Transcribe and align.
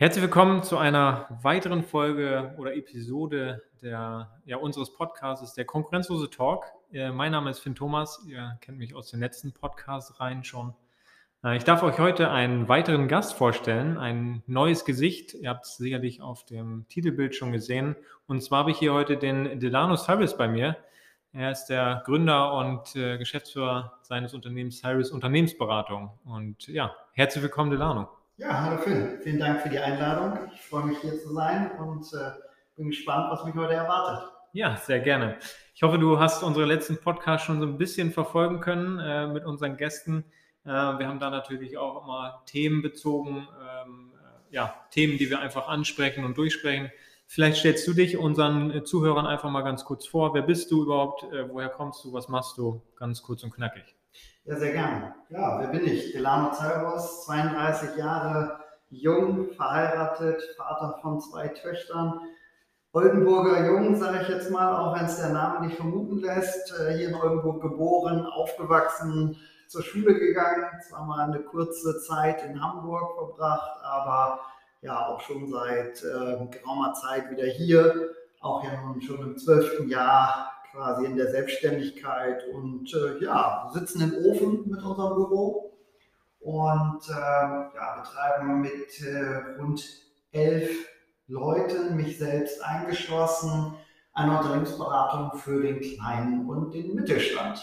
Herzlich 0.00 0.22
willkommen 0.22 0.62
zu 0.62 0.78
einer 0.78 1.26
weiteren 1.42 1.82
Folge 1.82 2.54
oder 2.56 2.76
Episode 2.76 3.64
der, 3.82 4.30
ja, 4.44 4.56
unseres 4.56 4.94
Podcasts, 4.94 5.54
der 5.54 5.64
Konkurrenzlose 5.64 6.30
Talk. 6.30 6.66
Äh, 6.92 7.10
mein 7.10 7.32
Name 7.32 7.50
ist 7.50 7.58
Finn 7.58 7.74
Thomas. 7.74 8.24
Ihr 8.24 8.56
kennt 8.60 8.78
mich 8.78 8.94
aus 8.94 9.10
den 9.10 9.18
letzten 9.18 9.50
Podcasts 9.50 10.20
rein 10.20 10.44
schon. 10.44 10.72
Äh, 11.42 11.56
ich 11.56 11.64
darf 11.64 11.82
euch 11.82 11.98
heute 11.98 12.30
einen 12.30 12.68
weiteren 12.68 13.08
Gast 13.08 13.34
vorstellen, 13.34 13.98
ein 13.98 14.44
neues 14.46 14.84
Gesicht. 14.84 15.34
Ihr 15.34 15.50
habt 15.50 15.66
es 15.66 15.78
sicherlich 15.78 16.22
auf 16.22 16.44
dem 16.44 16.86
Titelbild 16.88 17.34
schon 17.34 17.50
gesehen. 17.50 17.96
Und 18.28 18.40
zwar 18.40 18.60
habe 18.60 18.70
ich 18.70 18.78
hier 18.78 18.94
heute 18.94 19.16
den 19.16 19.58
Delano 19.58 19.96
Cyrus 19.96 20.36
bei 20.36 20.46
mir. 20.46 20.76
Er 21.32 21.50
ist 21.50 21.66
der 21.66 22.04
Gründer 22.06 22.54
und 22.54 22.94
äh, 22.94 23.18
Geschäftsführer 23.18 23.98
seines 24.02 24.32
Unternehmens 24.32 24.78
Cyrus 24.78 25.10
Unternehmensberatung. 25.10 26.16
Und 26.24 26.68
ja, 26.68 26.94
herzlich 27.14 27.42
willkommen, 27.42 27.72
Delano. 27.72 28.17
Ja, 28.38 28.62
hallo 28.62 28.80
Finn. 28.80 29.18
Vielen 29.20 29.40
Dank 29.40 29.62
für 29.62 29.68
die 29.68 29.80
Einladung. 29.80 30.38
Ich 30.54 30.60
freue 30.60 30.84
mich 30.84 30.98
hier 31.00 31.18
zu 31.18 31.34
sein 31.34 31.72
und 31.72 32.06
äh, 32.12 32.30
bin 32.76 32.90
gespannt, 32.90 33.32
was 33.32 33.44
mich 33.44 33.56
heute 33.56 33.72
erwartet. 33.72 34.30
Ja, 34.52 34.76
sehr 34.76 35.00
gerne. 35.00 35.38
Ich 35.74 35.82
hoffe, 35.82 35.98
du 35.98 36.20
hast 36.20 36.44
unsere 36.44 36.64
letzten 36.64 36.98
Podcasts 36.98 37.44
schon 37.44 37.58
so 37.58 37.66
ein 37.66 37.78
bisschen 37.78 38.12
verfolgen 38.12 38.60
können 38.60 39.00
äh, 39.00 39.26
mit 39.26 39.44
unseren 39.44 39.76
Gästen. 39.76 40.24
Äh, 40.64 40.68
wir 40.68 41.08
haben 41.08 41.18
da 41.18 41.30
natürlich 41.30 41.78
auch 41.78 42.04
immer 42.04 42.44
Themen 42.46 42.80
bezogen, 42.80 43.48
ähm, 43.60 44.12
äh, 44.14 44.54
ja, 44.54 44.86
Themen, 44.92 45.18
die 45.18 45.30
wir 45.30 45.40
einfach 45.40 45.66
ansprechen 45.66 46.24
und 46.24 46.38
durchsprechen. 46.38 46.92
Vielleicht 47.26 47.58
stellst 47.58 47.88
du 47.88 47.92
dich 47.92 48.18
unseren 48.18 48.86
Zuhörern 48.86 49.26
einfach 49.26 49.50
mal 49.50 49.62
ganz 49.62 49.84
kurz 49.84 50.06
vor. 50.06 50.32
Wer 50.32 50.42
bist 50.42 50.70
du 50.70 50.84
überhaupt? 50.84 51.24
Äh, 51.24 51.48
woher 51.50 51.70
kommst 51.70 52.04
du? 52.04 52.12
Was 52.12 52.28
machst 52.28 52.56
du? 52.56 52.82
Ganz 52.94 53.20
kurz 53.20 53.42
und 53.42 53.50
knackig. 53.52 53.97
Ja, 54.48 54.56
sehr 54.56 54.72
gerne. 54.72 55.14
Ja, 55.28 55.60
wer 55.60 55.68
bin 55.68 55.86
ich? 55.86 56.12
Delano 56.12 56.50
Zalbos, 56.52 57.26
32 57.26 57.96
Jahre 57.96 58.58
jung, 58.88 59.50
verheiratet, 59.50 60.42
Vater 60.56 60.98
von 61.02 61.20
zwei 61.20 61.48
Töchtern. 61.48 62.18
Oldenburger 62.92 63.66
Jung, 63.66 63.94
sage 63.96 64.20
ich 64.22 64.28
jetzt 64.30 64.50
mal, 64.50 64.74
auch 64.74 64.96
wenn 64.96 65.04
es 65.04 65.18
der 65.18 65.34
Name 65.34 65.66
nicht 65.66 65.76
vermuten 65.76 66.20
lässt. 66.20 66.72
Äh, 66.80 66.94
hier 66.94 67.10
in 67.10 67.14
Oldenburg 67.14 67.60
geboren, 67.60 68.24
aufgewachsen, 68.24 69.36
zur 69.66 69.82
Schule 69.82 70.18
gegangen, 70.18 70.64
zwar 70.88 71.04
mal 71.04 71.28
eine 71.28 71.40
kurze 71.40 72.00
Zeit 72.00 72.42
in 72.46 72.58
Hamburg 72.58 73.16
verbracht, 73.18 73.78
aber 73.84 74.40
ja 74.80 75.08
auch 75.08 75.20
schon 75.20 75.46
seit 75.50 76.02
äh, 76.02 76.46
geraumer 76.46 76.94
Zeit 76.94 77.30
wieder 77.30 77.44
hier, 77.44 78.14
auch 78.40 78.64
ja 78.64 78.80
nun 78.80 79.02
schon 79.02 79.18
im 79.18 79.36
zwölften 79.36 79.90
Jahr 79.90 80.57
quasi 80.72 81.06
in 81.06 81.16
der 81.16 81.30
Selbstständigkeit 81.30 82.44
und 82.52 82.92
äh, 82.94 83.24
ja, 83.24 83.70
sitzen 83.72 84.02
im 84.02 84.14
Ofen 84.26 84.68
mit 84.68 84.82
unserem 84.82 85.14
Büro 85.14 85.72
und 86.40 87.00
äh, 87.08 87.12
ja, 87.12 88.02
betreiben 88.02 88.60
mit 88.60 89.00
äh, 89.02 89.58
rund 89.58 89.84
elf 90.32 90.88
Leuten, 91.26 91.96
mich 91.96 92.18
selbst 92.18 92.64
eingeschlossen, 92.64 93.74
eine 94.14 94.38
Unternehmensberatung 94.38 95.38
für 95.38 95.60
den 95.62 95.80
kleinen 95.80 96.48
und 96.48 96.72
den 96.74 96.94
Mittelstand. 96.94 97.62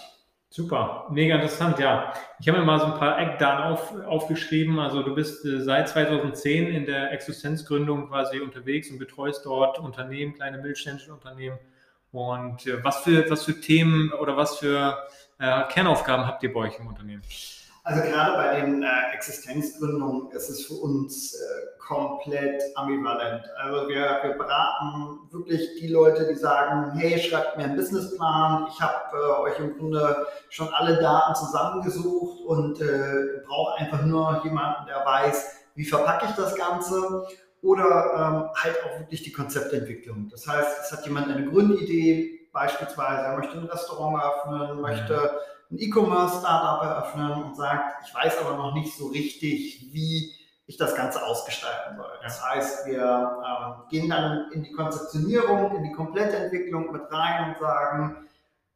Super, 0.49 1.07
mega 1.09 1.35
interessant, 1.35 1.79
ja. 1.79 2.13
Ich 2.39 2.47
habe 2.47 2.59
mir 2.59 2.65
mal 2.65 2.79
so 2.79 2.85
ein 2.85 2.93
paar 2.93 3.19
Eckdaten 3.19 3.73
auf, 3.73 3.93
aufgeschrieben. 4.05 4.79
Also 4.79 5.03
du 5.03 5.13
bist 5.13 5.43
äh, 5.45 5.59
seit 5.59 5.89
2010 5.89 6.67
in 6.67 6.85
der 6.85 7.11
Existenzgründung 7.11 8.07
quasi 8.07 8.39
unterwegs 8.39 8.89
und 8.89 8.99
betreust 8.99 9.45
dort 9.45 9.79
Unternehmen, 9.79 10.33
kleine 10.33 10.57
mittelständische 10.57 11.11
Unternehmen 11.11 11.57
und 12.15 12.65
äh, 12.65 12.83
was, 12.83 12.97
für, 13.01 13.29
was 13.29 13.43
für 13.43 13.59
Themen 13.59 14.11
oder 14.13 14.37
was 14.37 14.57
für 14.57 14.97
äh, 15.37 15.63
Kernaufgaben 15.69 16.25
habt 16.25 16.41
ihr 16.43 16.53
bei 16.53 16.61
euch 16.61 16.79
im 16.79 16.87
Unternehmen? 16.87 17.21
Also 17.83 18.01
gerade 18.01 18.35
bei 18.35 18.61
den 18.61 18.81
äh, 18.81 18.87
Existenzgründungen 19.13 20.31
ist 20.31 20.49
es 20.49 20.65
für 20.65 20.73
uns 20.73 21.35
äh, 21.35 21.37
komplett 21.77 22.63
ambivalent. 22.75 23.43
Also 23.57 23.87
wir, 23.87 24.21
wir 24.23 24.31
beraten 24.31 25.19
wirklich 25.29 25.69
die 25.79 25.89
Leute, 25.89 26.25
die 26.27 26.33
sagen, 26.33 26.97
hey, 26.97 27.19
schreibt 27.19 27.57
mir 27.57 27.65
einen 27.65 27.75
Businessplan, 27.75 28.67
ich 28.71 28.81
habe 28.81 29.15
äh, 29.15 29.41
euch 29.41 29.59
im 29.59 29.77
Grunde 29.77 30.25
schon 30.49 30.69
alle 30.73 30.99
Daten 30.99 31.35
zusammengesucht 31.35 32.39
und 32.47 32.81
äh, 32.81 33.43
brauche 33.45 33.77
einfach 33.77 34.01
nur 34.01 34.41
jemanden, 34.43 34.87
der 34.87 35.05
weiß, 35.05 35.51
wie 35.75 35.85
verpacke 35.85 36.25
ich 36.27 36.35
das 36.35 36.55
Ganze 36.55 37.27
oder 37.65 38.13
ähm, 38.13 38.63
halt 38.63 38.75
auch 38.85 38.99
wirklich 38.99 39.23
die 39.23 39.31
Konzeptentwicklung. 39.31 40.29
Das 40.29 40.47
heißt, 40.47 40.81
es 40.83 40.91
hat 40.91 41.05
jemand 41.05 41.29
eine 41.29 41.49
Grundidee, 41.49 42.47
beispielsweise 42.53 43.23
er 43.23 43.37
möchte 43.37 43.57
ein 43.57 43.65
Restaurant 43.65 44.21
eröffnen, 44.21 44.81
möchte 44.81 45.39
ein 45.71 45.79
E-Commerce-Startup 45.79 46.83
eröffnen 46.83 47.43
und 47.43 47.55
sagt, 47.55 48.05
ich 48.05 48.13
weiß 48.13 48.37
aber 48.45 48.55
noch 48.55 48.75
nicht 48.75 48.95
so 48.95 49.07
richtig, 49.07 49.89
wie 49.91 50.31
ich 50.67 50.77
das 50.77 50.95
Ganze 50.95 51.23
ausgestalten 51.25 51.97
soll. 51.97 52.11
Das 52.21 52.43
heißt, 52.43 52.85
wir 52.85 53.01
ähm, 53.01 53.89
gehen 53.89 54.09
dann 54.09 54.51
in 54.51 54.63
die 54.63 54.71
Konzeptionierung, 54.71 55.75
in 55.75 55.83
die 55.85 55.91
komplette 55.91 56.37
Entwicklung 56.37 56.91
mit 56.91 57.11
rein 57.11 57.49
und 57.49 57.59
sagen, 57.59 58.27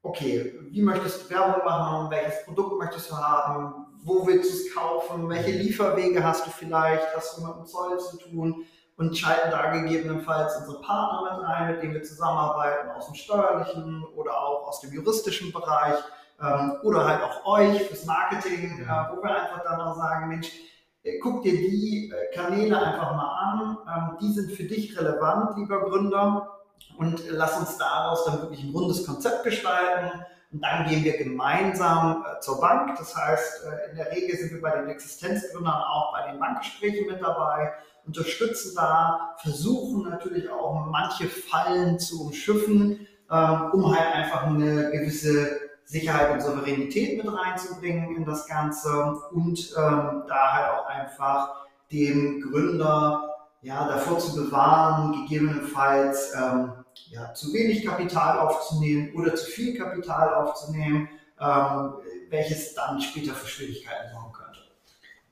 okay, 0.02 0.54
wie 0.72 0.82
möchtest 0.82 1.26
du 1.26 1.36
Werbung 1.36 1.64
machen, 1.64 2.10
welches 2.10 2.44
Produkt 2.46 2.80
möchtest 2.80 3.12
du 3.12 3.18
haben, 3.18 3.86
wo 4.04 4.26
willst 4.26 4.52
du 4.52 4.56
es 4.56 4.74
kaufen, 4.74 5.30
welche 5.30 5.52
Lieferwege 5.52 6.24
hast 6.24 6.48
du 6.48 6.52
vielleicht, 6.52 7.16
hast 7.16 7.38
du 7.38 7.46
mit 7.46 7.56
dem 7.56 7.66
Zoll 7.66 8.00
zu 8.00 8.18
tun, 8.18 8.66
und 9.00 9.18
schalten 9.18 9.50
da 9.50 9.72
gegebenenfalls 9.72 10.58
unsere 10.58 10.82
Partner 10.82 11.32
mit 11.32 11.48
rein, 11.48 11.72
mit 11.72 11.82
denen 11.82 11.94
wir 11.94 12.04
zusammenarbeiten, 12.04 12.90
aus 12.92 13.06
dem 13.06 13.16
steuerlichen 13.16 14.04
oder 14.16 14.38
auch 14.38 14.68
aus 14.68 14.82
dem 14.82 14.92
juristischen 14.92 15.54
Bereich 15.54 15.96
ähm, 16.42 16.74
oder 16.84 17.08
halt 17.08 17.22
auch 17.24 17.46
euch 17.46 17.82
fürs 17.84 18.06
Marketing, 18.06 18.86
ja. 18.86 19.08
äh, 19.08 19.16
wo 19.16 19.24
wir 19.24 19.30
einfach 19.30 19.64
dann 19.64 19.80
auch 19.80 19.96
sagen, 19.96 20.28
Mensch, 20.28 20.52
äh, 21.04 21.18
guck 21.20 21.44
dir 21.44 21.54
die 21.54 22.12
äh, 22.12 22.36
Kanäle 22.36 22.78
einfach 22.78 23.16
mal 23.16 23.38
an, 23.38 23.78
ähm, 23.88 24.18
die 24.22 24.34
sind 24.34 24.52
für 24.52 24.66
dich 24.66 25.00
relevant, 25.00 25.58
lieber 25.58 25.80
Gründer, 25.80 26.60
und 26.98 27.24
lass 27.30 27.58
uns 27.58 27.78
daraus 27.78 28.26
dann 28.26 28.42
wirklich 28.42 28.64
ein 28.64 28.72
rundes 28.72 29.06
Konzept 29.06 29.44
gestalten. 29.44 30.26
Und 30.52 30.64
dann 30.64 30.88
gehen 30.88 31.04
wir 31.04 31.18
gemeinsam 31.18 32.26
äh, 32.26 32.40
zur 32.42 32.60
Bank. 32.60 32.98
Das 32.98 33.16
heißt, 33.16 33.66
äh, 33.66 33.92
in 33.92 33.96
der 33.96 34.12
Regel 34.12 34.36
sind 34.38 34.52
wir 34.52 34.62
bei 34.62 34.72
den 34.72 34.90
Existenzgründern 34.90 35.74
auch 35.74 36.12
bei 36.12 36.30
den 36.30 36.40
Bankgesprächen 36.40 37.08
mit 37.08 37.22
dabei 37.22 37.74
unterstützen 38.10 38.74
da, 38.76 39.36
versuchen 39.38 40.10
natürlich 40.10 40.50
auch 40.50 40.88
manche 40.88 41.28
Fallen 41.28 42.00
zu 42.00 42.26
umschiffen, 42.26 43.08
ähm, 43.32 43.72
um 43.72 43.96
halt 43.96 44.16
einfach 44.16 44.48
eine 44.48 44.90
gewisse 44.90 45.60
Sicherheit 45.86 46.32
und 46.32 46.42
Souveränität 46.42 47.24
mit 47.24 47.32
reinzubringen 47.32 48.16
in 48.16 48.26
das 48.26 48.48
Ganze 48.48 48.90
und 49.32 49.74
ähm, 49.78 50.24
da 50.28 50.54
halt 50.54 50.70
auch 50.72 50.88
einfach 50.88 51.68
dem 51.92 52.42
Gründer 52.42 53.36
ja, 53.62 53.88
davor 53.88 54.18
zu 54.20 54.36
bewahren, 54.36 55.12
gegebenenfalls 55.14 56.34
ähm, 56.34 56.72
ja, 57.10 57.34
zu 57.34 57.54
wenig 57.54 57.86
Kapital 57.86 58.40
aufzunehmen 58.40 59.14
oder 59.16 59.36
zu 59.36 59.46
viel 59.46 59.78
Kapital 59.78 60.34
aufzunehmen, 60.34 61.10
ähm, 61.40 61.94
welches 62.30 62.74
dann 62.74 63.00
später 63.02 63.34
für 63.34 63.48
Schwierigkeiten 63.48 64.12
sorgen 64.14 64.32
könnte. 64.32 64.39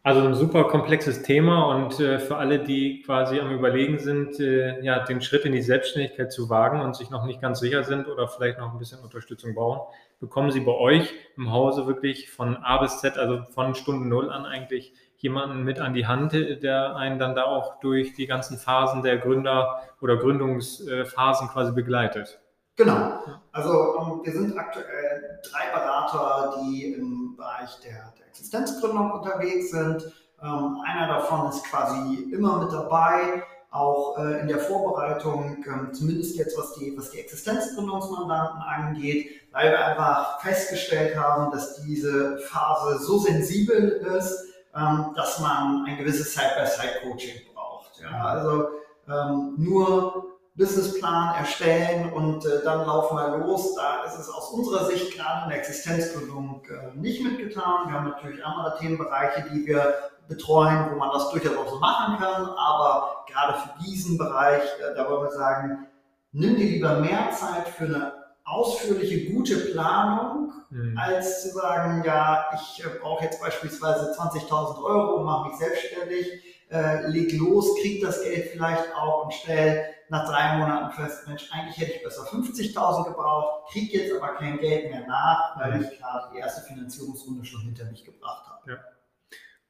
Also 0.08 0.22
ein 0.22 0.36
super 0.36 0.64
komplexes 0.70 1.22
Thema 1.22 1.66
und 1.66 2.00
äh, 2.00 2.18
für 2.18 2.38
alle, 2.38 2.60
die 2.60 3.02
quasi 3.02 3.42
am 3.42 3.52
Überlegen 3.52 4.00
sind, 4.00 4.40
äh, 4.40 4.82
ja, 4.82 5.04
den 5.04 5.22
Schritt 5.22 5.44
in 5.44 5.52
die 5.52 5.62
Selbstständigkeit 5.62 6.32
zu 6.32 6.50
wagen 6.50 6.80
und 6.80 6.96
sich 6.96 7.10
noch 7.10 7.26
nicht 7.26 7.42
ganz 7.42 7.60
sicher 7.60 7.84
sind 7.84 8.08
oder 8.08 8.30
vielleicht 8.30 8.58
noch 8.58 8.72
ein 8.72 8.80
bisschen 8.80 9.00
Unterstützung 9.00 9.54
brauchen, 9.54 9.82
bekommen 10.22 10.52
Sie 10.52 10.62
bei 10.62 10.72
euch 10.72 11.14
im 11.36 11.52
Hause 11.52 11.88
wirklich 11.88 12.32
von 12.32 12.56
A 12.56 12.78
bis 12.78 13.02
Z, 13.02 13.18
also 13.18 13.42
von 13.54 13.76
Stunde 13.76 14.08
Null 14.08 14.32
an 14.32 14.46
eigentlich 14.46 14.94
jemanden 15.18 15.66
mit 15.66 15.82
an 15.82 15.94
die 15.94 16.08
Hand, 16.08 16.32
der 16.32 16.96
einen 16.96 17.20
dann 17.20 17.36
da 17.36 17.44
auch 17.44 17.82
durch 17.82 18.14
die 18.14 18.28
ganzen 18.28 18.58
Phasen 18.58 19.04
der 19.04 19.18
Gründer 19.18 19.82
oder 20.00 20.16
Gründungsphasen 20.16 21.50
quasi 21.50 21.74
begleitet. 21.74 22.40
Genau. 22.78 23.20
Also 23.52 23.72
um, 23.72 24.07
ähm, 24.07 24.07
wir 24.28 24.34
sind 24.34 24.58
aktuell 24.58 25.40
drei 25.50 25.72
Berater, 25.72 26.60
die 26.62 26.94
im 26.94 27.38
Bereich 27.38 27.80
der, 27.80 28.14
der 28.20 28.28
Existenzgründung 28.28 29.12
unterwegs 29.12 29.72
sind. 29.72 30.04
Ähm, 30.44 30.84
einer 30.86 31.08
davon 31.08 31.50
ist 31.50 31.64
quasi 31.64 32.30
immer 32.34 32.60
mit 32.60 32.74
dabei, 32.74 33.44
auch 33.72 34.18
äh, 34.18 34.42
in 34.42 34.50
der 34.50 34.60
Vorbereitung, 34.60 35.64
ähm, 35.66 35.94
zumindest 35.94 36.36
jetzt 36.36 36.58
was 36.58 36.74
die, 36.74 36.94
was 36.98 37.12
die 37.12 37.20
Existenzgründungsmandanten 37.20 38.62
angeht, 38.62 39.32
weil 39.54 39.72
wir 39.72 39.86
einfach 39.86 40.42
festgestellt 40.42 41.18
haben, 41.18 41.50
dass 41.52 41.82
diese 41.84 42.38
Phase 42.40 43.00
so 43.00 43.20
sensibel 43.20 44.06
ist, 44.18 44.44
ähm, 44.76 45.14
dass 45.16 45.40
man 45.40 45.86
ein 45.88 45.98
gewisses 45.98 46.34
Side-by-Side-Coaching 46.34 47.54
braucht. 47.54 48.02
Ja? 48.02 48.26
Also 48.26 48.68
ähm, 49.08 49.54
nur 49.58 50.37
Businessplan 50.58 51.36
erstellen 51.36 52.12
und 52.12 52.44
äh, 52.46 52.64
dann 52.64 52.86
laufen 52.88 53.16
wir 53.16 53.38
los. 53.38 53.76
Da 53.76 54.04
ist 54.06 54.18
es 54.18 54.28
aus 54.28 54.50
unserer 54.50 54.86
Sicht 54.86 55.16
gerade 55.16 55.44
in 55.44 55.50
der 55.50 55.60
Existenzgründung 55.60 56.64
äh, 56.66 56.98
nicht 56.98 57.24
mitgetan. 57.24 57.88
Wir 57.88 57.94
haben 57.94 58.10
natürlich 58.10 58.44
andere 58.44 58.76
Themenbereiche, 58.80 59.46
die 59.52 59.68
wir 59.68 59.94
betreuen, 60.28 60.90
wo 60.92 60.98
man 60.98 61.12
das 61.14 61.30
durchaus 61.30 61.56
auch 61.58 61.70
so 61.70 61.80
machen 61.80 62.18
kann. 62.18 62.50
Aber 62.50 63.24
gerade 63.28 63.54
für 63.60 63.84
diesen 63.86 64.18
Bereich, 64.18 64.64
äh, 64.64 64.96
da 64.96 65.08
wollen 65.08 65.26
wir 65.26 65.32
sagen, 65.32 65.88
nimm 66.32 66.56
dir 66.56 66.66
lieber 66.66 67.00
mehr 67.00 67.30
Zeit 67.32 67.70
für 67.70 67.86
eine 67.86 68.14
ausführliche, 68.44 69.32
gute 69.32 69.58
Planung, 69.58 70.54
mhm. 70.72 70.98
als 70.98 71.44
zu 71.44 71.50
sagen, 71.50 72.02
ja, 72.04 72.46
ich 72.56 72.84
äh, 72.84 72.90
brauche 73.00 73.26
jetzt 73.26 73.40
beispielsweise 73.40 74.12
20.000 74.18 74.84
Euro, 74.84 75.24
mache 75.24 75.50
mich 75.50 75.58
selbstständig, 75.60 76.57
äh, 76.70 77.08
leg 77.08 77.32
los, 77.40 77.76
krieg 77.82 78.02
das 78.02 78.24
Geld 78.24 78.50
vielleicht 78.52 78.94
auch 78.96 79.26
und 79.26 79.34
stell 79.34 79.86
nach 80.10 80.30
drei 80.30 80.58
Monaten 80.58 80.92
fest, 80.94 81.28
Mensch, 81.28 81.50
eigentlich 81.52 81.78
hätte 81.78 81.92
ich 81.94 82.04
besser 82.04 82.24
50.000 82.24 83.10
gebraucht, 83.10 83.70
krieg 83.72 83.94
jetzt 83.94 84.14
aber 84.16 84.36
kein 84.36 84.58
Geld 84.58 84.90
mehr 84.90 85.06
nach, 85.06 85.60
weil 85.60 85.76
mhm. 85.76 85.82
ich 85.84 86.00
gerade 86.00 86.30
die 86.34 86.40
erste 86.40 86.62
Finanzierungsrunde 86.62 87.46
schon 87.46 87.62
hinter 87.62 87.86
mich 87.86 88.06
gebracht 88.06 88.46
habe. 88.48 88.72
Ja. 88.72 88.78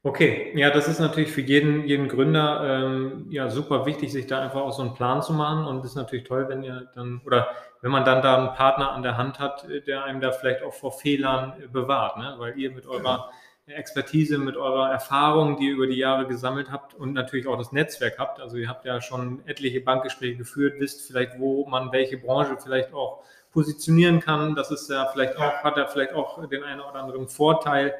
Okay, 0.04 0.52
ja, 0.54 0.70
das 0.70 0.86
ist 0.86 1.00
natürlich 1.00 1.32
für 1.32 1.40
jeden, 1.40 1.84
jeden 1.84 2.08
Gründer 2.08 2.62
ähm, 2.62 3.26
ja 3.30 3.50
super 3.50 3.84
wichtig, 3.84 4.12
sich 4.12 4.28
da 4.28 4.40
einfach 4.40 4.60
auch 4.60 4.72
so 4.72 4.82
einen 4.82 4.94
Plan 4.94 5.22
zu 5.22 5.32
machen. 5.32 5.66
Und 5.66 5.80
es 5.80 5.90
ist 5.90 5.96
natürlich 5.96 6.24
toll, 6.24 6.48
wenn 6.48 6.62
ihr 6.62 6.88
dann, 6.94 7.20
oder 7.26 7.48
wenn 7.82 7.90
man 7.90 8.04
dann 8.04 8.22
da 8.22 8.38
einen 8.38 8.54
Partner 8.54 8.92
an 8.92 9.02
der 9.02 9.16
Hand 9.16 9.40
hat, 9.40 9.66
der 9.88 10.04
einem 10.04 10.20
da 10.20 10.30
vielleicht 10.30 10.62
auch 10.62 10.72
vor 10.72 10.92
Fehlern 10.92 11.54
bewahrt, 11.72 12.16
ne? 12.16 12.36
weil 12.38 12.56
ihr 12.56 12.70
mit 12.70 12.86
eurer 12.86 13.30
Expertise, 13.70 14.38
mit 14.38 14.56
eurer 14.56 14.90
Erfahrung, 14.90 15.56
die 15.56 15.66
ihr 15.68 15.74
über 15.74 15.86
die 15.86 15.96
Jahre 15.96 16.26
gesammelt 16.26 16.70
habt 16.70 16.94
und 16.94 17.12
natürlich 17.12 17.46
auch 17.46 17.56
das 17.56 17.72
Netzwerk 17.72 18.18
habt. 18.18 18.40
Also 18.40 18.56
ihr 18.56 18.68
habt 18.68 18.84
ja 18.84 19.00
schon 19.00 19.46
etliche 19.46 19.80
Bankgespräche 19.80 20.36
geführt, 20.36 20.74
wisst 20.78 21.06
vielleicht, 21.06 21.38
wo 21.38 21.66
man 21.66 21.92
welche 21.92 22.18
Branche 22.18 22.56
vielleicht 22.62 22.92
auch 22.92 23.22
positionieren 23.52 24.20
kann. 24.20 24.54
Das 24.54 24.70
ist 24.70 24.90
ja 24.90 25.06
vielleicht 25.06 25.36
auch, 25.36 25.64
hat 25.64 25.76
ja 25.76 25.86
vielleicht 25.86 26.12
auch 26.12 26.46
den 26.48 26.62
einen 26.64 26.80
oder 26.80 26.94
anderen 26.94 27.28
Vorteil. 27.28 27.94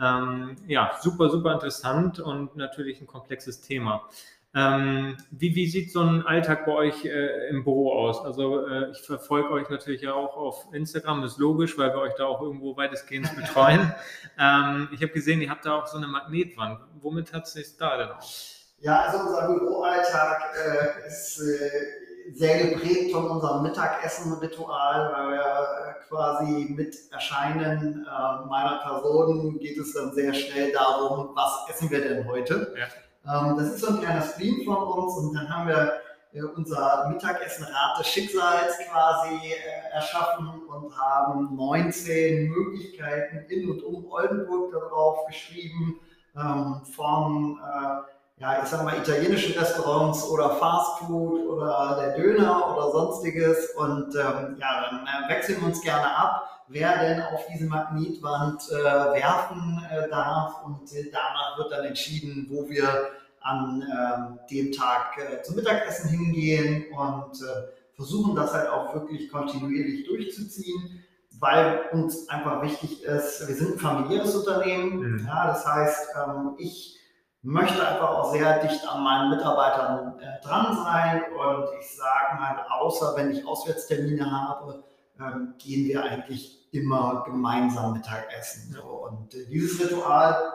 Ähm, 0.00 0.56
ja, 0.66 0.92
super, 1.00 1.28
super 1.28 1.52
interessant 1.52 2.18
und 2.18 2.56
natürlich 2.56 3.00
ein 3.00 3.06
komplexes 3.06 3.60
Thema. 3.60 4.08
Ähm, 4.54 5.16
wie, 5.30 5.54
wie 5.54 5.66
sieht 5.66 5.92
so 5.92 6.00
ein 6.00 6.26
Alltag 6.26 6.66
bei 6.66 6.72
euch 6.72 7.04
äh, 7.06 7.48
im 7.48 7.64
Büro 7.64 7.92
aus? 7.92 8.22
Also 8.22 8.66
äh, 8.66 8.90
ich 8.90 9.00
verfolge 9.00 9.50
euch 9.50 9.70
natürlich 9.70 10.02
ja 10.02 10.12
auch 10.12 10.36
auf 10.36 10.66
Instagram, 10.72 11.24
ist 11.24 11.38
logisch, 11.38 11.78
weil 11.78 11.88
wir 11.90 12.00
euch 12.00 12.14
da 12.16 12.26
auch 12.26 12.42
irgendwo 12.42 12.76
weitestgehend 12.76 13.34
betreuen. 13.36 13.94
ähm, 14.38 14.88
ich 14.92 15.02
habe 15.02 15.12
gesehen, 15.12 15.40
ihr 15.40 15.48
habt 15.48 15.64
da 15.64 15.76
auch 15.76 15.86
so 15.86 15.96
eine 15.96 16.06
Magnetwand. 16.06 16.80
Womit 17.00 17.32
hat 17.32 17.44
es 17.44 17.54
sich 17.54 17.76
da 17.78 17.96
denn 17.96 18.10
aus? 18.10 18.76
Ja, 18.80 19.02
also 19.02 19.24
unser 19.26 19.46
Büroalltag 19.46 20.54
äh, 20.56 21.06
ist 21.06 21.40
äh, 21.40 22.32
sehr 22.34 22.66
geprägt 22.66 23.12
von 23.12 23.30
unserem 23.30 23.62
Mittagessen-Ritual, 23.62 25.12
weil 25.14 25.30
wir 25.30 25.40
äh, 25.40 26.08
quasi 26.08 26.74
mit 26.74 26.94
Erscheinen 27.10 28.06
äh, 28.06 28.46
meiner 28.48 28.80
Person 28.82 29.58
geht 29.58 29.78
es 29.78 29.94
dann 29.94 30.12
sehr 30.12 30.34
schnell 30.34 30.72
darum, 30.72 31.30
was 31.34 31.68
essen 31.70 31.90
wir 31.90 32.02
denn 32.02 32.28
heute. 32.28 32.74
Ja. 32.78 32.86
Ähm, 33.26 33.56
das 33.56 33.74
ist 33.74 33.80
so 33.80 33.88
ein 33.88 34.00
kleiner 34.00 34.22
Stream 34.22 34.64
von 34.64 34.76
uns 34.76 35.16
und 35.16 35.34
dann 35.34 35.48
haben 35.48 35.68
wir 35.68 35.92
äh, 36.32 36.42
unser 36.42 37.08
Mittagessen-Rat 37.08 37.98
des 37.98 38.08
Schicksals 38.08 38.78
quasi 38.90 39.34
äh, 39.34 39.94
erschaffen 39.94 40.62
und 40.66 40.98
haben 40.98 41.54
19 41.54 42.48
Möglichkeiten 42.48 43.44
in 43.48 43.70
und 43.70 43.82
um 43.84 44.10
Oldenburg 44.10 44.72
darauf 44.72 45.26
geschrieben, 45.26 46.00
ähm, 46.36 46.80
von 46.94 47.58
äh, 47.58 48.12
ja, 48.42 48.60
ich 48.60 48.68
sag 48.68 48.82
mal, 48.82 48.98
italienischen 48.98 49.56
Restaurants 49.56 50.28
oder 50.28 50.56
Fastfood 50.56 51.48
oder 51.48 51.96
der 52.00 52.16
Döner 52.16 52.72
oder 52.72 52.90
sonstiges. 52.90 53.70
Und 53.76 54.14
ähm, 54.16 54.56
ja, 54.58 54.90
dann 54.90 55.06
äh, 55.06 55.28
wechseln 55.28 55.60
wir 55.60 55.68
uns 55.68 55.80
gerne 55.80 56.16
ab, 56.16 56.51
wer 56.68 56.98
denn 56.98 57.22
auf 57.22 57.46
diese 57.52 57.66
Magnetwand 57.66 58.62
äh, 58.70 58.74
werfen 58.74 59.84
äh, 59.90 60.08
darf. 60.08 60.64
Und 60.64 60.92
äh, 60.92 61.10
danach 61.10 61.58
wird 61.58 61.72
dann 61.72 61.84
entschieden, 61.84 62.46
wo 62.50 62.68
wir 62.68 63.10
an 63.40 63.82
ähm, 63.82 64.38
dem 64.50 64.72
Tag 64.72 65.18
äh, 65.18 65.42
zum 65.42 65.56
Mittagessen 65.56 66.08
hingehen 66.10 66.86
und 66.92 67.42
äh, 67.42 67.72
versuchen 67.94 68.36
das 68.36 68.52
halt 68.52 68.68
auch 68.70 68.94
wirklich 68.94 69.30
kontinuierlich 69.30 70.06
durchzuziehen 70.06 71.02
weil 71.42 71.80
uns 71.90 72.28
einfach 72.28 72.62
wichtig 72.62 73.02
ist, 73.02 73.48
wir 73.48 73.54
sind 73.56 73.72
ein 73.74 73.78
familiäres 73.80 74.32
Unternehmen. 74.36 75.00
Mhm. 75.00 75.26
Ja, 75.26 75.48
das 75.48 75.66
heißt, 75.66 76.10
ähm, 76.24 76.54
ich 76.56 76.96
möchte 77.42 77.84
einfach 77.86 78.10
auch 78.10 78.32
sehr 78.32 78.60
dicht 78.60 78.88
an 78.88 79.02
meinen 79.02 79.30
Mitarbeitern 79.30 80.20
dran 80.44 80.76
sein 80.76 81.22
und 81.32 81.64
ich 81.80 81.96
sage 81.96 82.40
mal, 82.40 82.64
außer 82.70 83.14
wenn 83.16 83.32
ich 83.32 83.44
Auswärtstermine 83.44 84.30
habe, 84.30 84.84
ähm, 85.22 85.54
gehen 85.58 85.86
wir 85.86 86.02
eigentlich 86.04 86.66
immer 86.72 87.22
gemeinsam 87.26 87.92
Mittagessen. 87.94 88.72
So. 88.72 88.82
Und 88.82 89.34
äh, 89.34 89.46
dieses 89.46 89.80
Ritual 89.80 90.52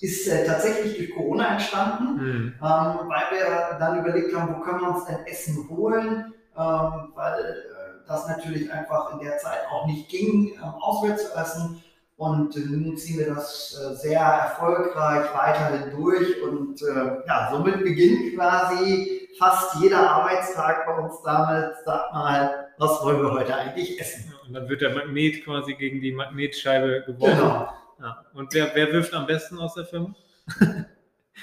ist 0.00 0.28
äh, 0.28 0.46
tatsächlich 0.46 0.96
durch 0.96 1.14
Corona 1.14 1.52
entstanden, 1.52 2.14
mhm. 2.16 2.54
ähm, 2.56 2.58
weil 2.60 3.24
wir 3.30 3.78
dann 3.78 3.98
überlegt 3.98 4.34
haben, 4.36 4.54
wo 4.54 4.60
können 4.60 4.80
wir 4.80 4.94
uns 4.94 5.06
denn 5.06 5.26
Essen 5.26 5.68
holen, 5.68 6.34
ähm, 6.56 7.12
weil 7.14 7.40
äh, 7.40 8.06
das 8.06 8.28
natürlich 8.28 8.70
einfach 8.70 9.12
in 9.12 9.20
der 9.20 9.38
Zeit 9.38 9.60
auch 9.70 9.86
nicht 9.86 10.08
ging, 10.08 10.52
ähm, 10.56 10.74
auswärts 10.80 11.30
zu 11.30 11.36
essen. 11.36 11.82
Und 12.16 12.54
nun 12.70 12.96
ziehen 12.96 13.18
wir 13.18 13.34
das 13.34 13.76
äh, 13.76 13.94
sehr 13.96 14.20
erfolgreich 14.20 15.26
weiterhin 15.34 15.90
durch 15.90 16.42
und 16.42 16.80
äh, 16.82 17.26
ja, 17.26 17.48
somit 17.50 17.82
beginnt 17.82 18.36
quasi 18.36 19.28
fast 19.38 19.74
jeder 19.80 20.08
Arbeitstag 20.08 20.86
bei 20.86 20.96
uns 20.96 21.20
damit, 21.22 21.72
sag 21.84 22.12
mal, 22.12 22.63
was 22.78 23.02
wollen 23.02 23.22
wir 23.22 23.32
heute 23.32 23.54
eigentlich 23.56 24.00
essen? 24.00 24.30
Ja, 24.30 24.46
und 24.46 24.54
dann 24.54 24.68
wird 24.68 24.80
der 24.80 24.90
Magnet 24.90 25.44
quasi 25.44 25.74
gegen 25.74 26.00
die 26.00 26.12
Magnetscheibe 26.12 27.04
geworfen. 27.06 27.36
Genau. 27.36 27.68
Ja. 28.00 28.24
Und 28.34 28.52
wer, 28.52 28.70
wer 28.74 28.92
wirft 28.92 29.14
am 29.14 29.26
besten 29.26 29.58
aus 29.58 29.74
der 29.74 29.86
Firma? 29.86 30.14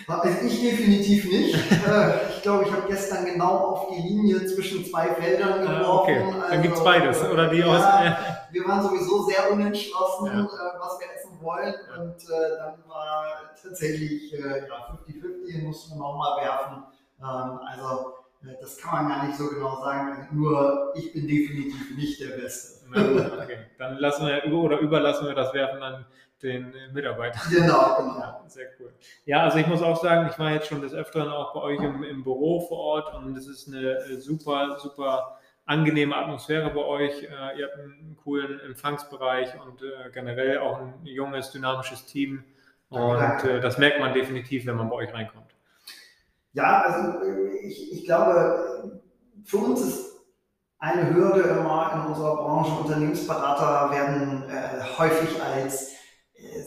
Also 0.08 0.46
ich 0.46 0.62
definitiv 0.62 1.26
nicht. 1.26 1.54
Äh, 1.54 2.30
ich 2.30 2.42
glaube, 2.42 2.64
ich 2.66 2.72
habe 2.72 2.88
gestern 2.88 3.26
genau 3.26 3.58
auf 3.58 3.88
die 3.90 4.02
Linie 4.02 4.46
zwischen 4.46 4.86
zwei 4.86 5.14
Feldern 5.16 5.68
ah, 5.68 5.80
geworfen. 5.80 6.12
Okay. 6.14 6.32
Dann 6.32 6.42
also, 6.44 6.62
gibt 6.62 6.78
es 6.78 6.84
beides. 6.84 7.22
Oder 7.30 7.50
die 7.50 7.58
ja, 7.58 7.66
aus, 7.66 7.82
wir 8.52 8.68
waren 8.68 8.82
sowieso 8.84 9.24
sehr 9.24 9.52
unentschlossen, 9.52 10.28
ja. 10.28 10.44
Äh, 10.44 10.80
was 10.80 10.98
wir 11.00 11.08
essen 11.14 11.42
wollen. 11.42 11.76
Und 12.00 12.24
äh, 12.24 12.58
dann 12.58 12.76
war 12.88 13.52
tatsächlich 13.62 14.32
ja, 14.32 14.40
50-50, 15.08 15.62
mussten 15.64 15.96
wir 15.96 16.00
nochmal 16.00 16.42
werfen. 16.42 16.84
Ähm, 17.20 17.60
also 17.68 18.14
das 18.60 18.78
kann 18.78 19.04
man 19.04 19.10
gar 19.10 19.28
nicht 19.28 19.38
so 19.38 19.48
genau 19.50 19.82
sagen. 19.82 20.28
Nur 20.32 20.94
ich 20.96 21.14
bin 21.14 21.28
definitiv 21.28 21.96
nicht 21.96 22.22
der 22.22 22.38
Beste. 22.38 22.86
okay. 22.92 23.58
Dann 23.78 23.98
lassen 23.98 24.28
wir 24.28 24.54
oder 24.54 24.80
überlassen 24.80 25.28
wir 25.28 25.36
das 25.36 25.54
Werfen 25.54 25.80
dann 25.80 26.06
den 26.42 26.74
Mitarbeitern. 26.92 27.42
Genau, 27.50 27.96
genau. 27.98 28.20
Ja, 28.20 28.44
sehr 28.48 28.68
cool. 28.80 28.92
Ja, 29.26 29.44
also 29.44 29.60
ich 29.60 29.68
muss 29.68 29.82
auch 29.82 30.02
sagen, 30.02 30.28
ich 30.32 30.40
war 30.40 30.52
jetzt 30.52 30.68
schon 30.68 30.82
des 30.82 30.94
Öfteren 30.94 31.30
auch 31.30 31.54
bei 31.54 31.62
euch 31.62 31.80
im, 31.80 32.04
im 32.04 32.24
Büro 32.24 32.62
vor 32.62 32.80
Ort 32.80 33.14
und 33.14 33.38
es 33.38 33.48
ist 33.48 33.68
eine 33.68 33.98
äh, 33.98 34.20
super, 34.20 34.78
super 34.80 35.38
angenehme 35.66 36.16
Atmosphäre 36.16 36.70
bei 36.72 36.82
euch. 36.82 37.24
Äh, 37.24 37.60
ihr 37.60 37.68
habt 37.68 37.80
einen 37.80 38.18
coolen 38.24 38.60
Empfangsbereich 38.62 39.54
und 39.66 39.82
äh, 39.82 40.10
generell 40.12 40.60
auch 40.60 40.80
ein 40.80 40.94
junges, 41.04 41.52
dynamisches 41.52 42.06
Team. 42.06 42.44
Und 42.90 43.44
äh, 43.46 43.62
das 43.62 43.78
merkt 43.78 44.00
man 44.00 44.14
definitiv, 44.14 44.66
wenn 44.66 44.76
man 44.76 44.90
bei 44.90 44.96
euch 44.98 45.14
reinkommt. 45.14 45.56
Ja, 46.54 46.82
also 46.82 47.20
äh, 47.26 47.58
ich, 47.66 47.94
ich 47.94 48.06
glaube, 48.06 49.02
für 49.46 49.58
uns 49.58 49.82
ist 49.82 50.12
eine 50.80 51.14
Hürde 51.14 51.42
immer 51.42 51.92
in 51.94 52.12
unserer 52.12 52.36
Branche, 52.38 52.72
Unternehmensberater 52.82 53.92
werden 53.92 54.44
äh, 54.50 54.84
häufig 54.98 55.42
als 55.42 55.92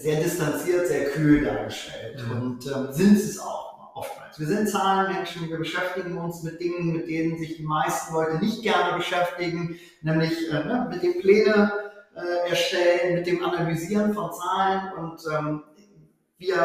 sehr 0.00 0.23
distanziert, 0.23 0.87
sehr 0.87 1.07
kühl 1.11 1.45
dargestellt 1.45 2.23
mhm. 2.25 2.33
und 2.33 2.67
ähm, 2.67 2.93
sind 2.93 3.17
es 3.17 3.38
auch 3.38 3.95
oftmals. 3.95 4.38
Wir 4.38 4.47
sind 4.47 4.69
Zahlenmenschen, 4.69 5.49
wir 5.49 5.59
beschäftigen 5.59 6.19
uns 6.19 6.43
mit 6.43 6.61
Dingen, 6.61 6.93
mit 6.93 7.09
denen 7.09 7.38
sich 7.38 7.57
die 7.57 7.64
meisten 7.64 8.14
Leute 8.14 8.38
nicht 8.38 8.62
gerne 8.62 8.97
beschäftigen, 8.97 9.79
nämlich 10.03 10.50
äh, 10.50 10.64
ne, 10.64 10.87
mit 10.91 11.03
den 11.03 11.21
Pläne 11.21 11.73
äh, 12.14 12.50
erstellen, 12.50 13.14
mit 13.14 13.26
dem 13.26 13.45
Analysieren 13.45 14.14
von 14.14 14.31
Zahlen 14.33 14.93
und 14.99 15.21
ähm, 15.33 15.62
wir 16.38 16.57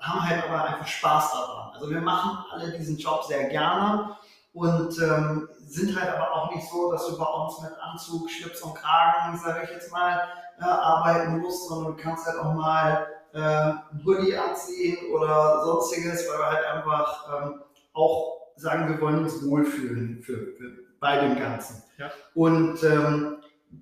haben 0.00 0.28
halt 0.28 0.44
aber 0.44 0.64
einfach 0.64 0.86
Spaß 0.86 1.32
daran. 1.32 1.61
Also 1.82 1.94
wir 1.94 2.00
machen 2.00 2.44
alle 2.52 2.70
diesen 2.78 2.96
Job 2.96 3.24
sehr 3.24 3.48
gerne 3.48 4.16
und 4.52 4.96
ähm, 5.02 5.48
sind 5.66 6.00
halt 6.00 6.14
aber 6.14 6.30
auch 6.32 6.54
nicht 6.54 6.70
so, 6.70 6.92
dass 6.92 7.08
du 7.08 7.18
bei 7.18 7.24
uns 7.24 7.60
mit 7.60 7.72
Anzug, 7.80 8.30
Schlips 8.30 8.62
und 8.62 8.76
Kragen, 8.76 9.36
sage 9.36 9.64
ich 9.64 9.70
jetzt 9.70 9.90
mal, 9.90 10.20
äh, 10.60 10.64
arbeiten 10.64 11.38
musst, 11.38 11.68
sondern 11.68 11.96
du 11.96 12.00
kannst 12.00 12.24
halt 12.24 12.38
auch 12.38 12.54
mal 12.54 13.08
äh, 13.34 13.38
ein 13.40 14.00
Hoodie 14.04 14.36
anziehen 14.36 14.96
oder 15.12 15.64
sonstiges, 15.64 16.28
weil 16.28 16.38
wir 16.38 16.50
halt 16.52 16.66
einfach 16.66 17.42
ähm, 17.42 17.62
auch 17.94 18.52
sagen, 18.54 18.88
wir 18.88 19.00
wollen 19.00 19.24
uns 19.24 19.44
wohlfühlen 19.44 20.22
für, 20.22 20.52
für 20.56 20.70
bei 21.00 21.18
dem 21.18 21.36
Ganzen. 21.36 21.82
Ja. 21.98 22.12
Und 22.34 22.80
ähm, 22.84 23.38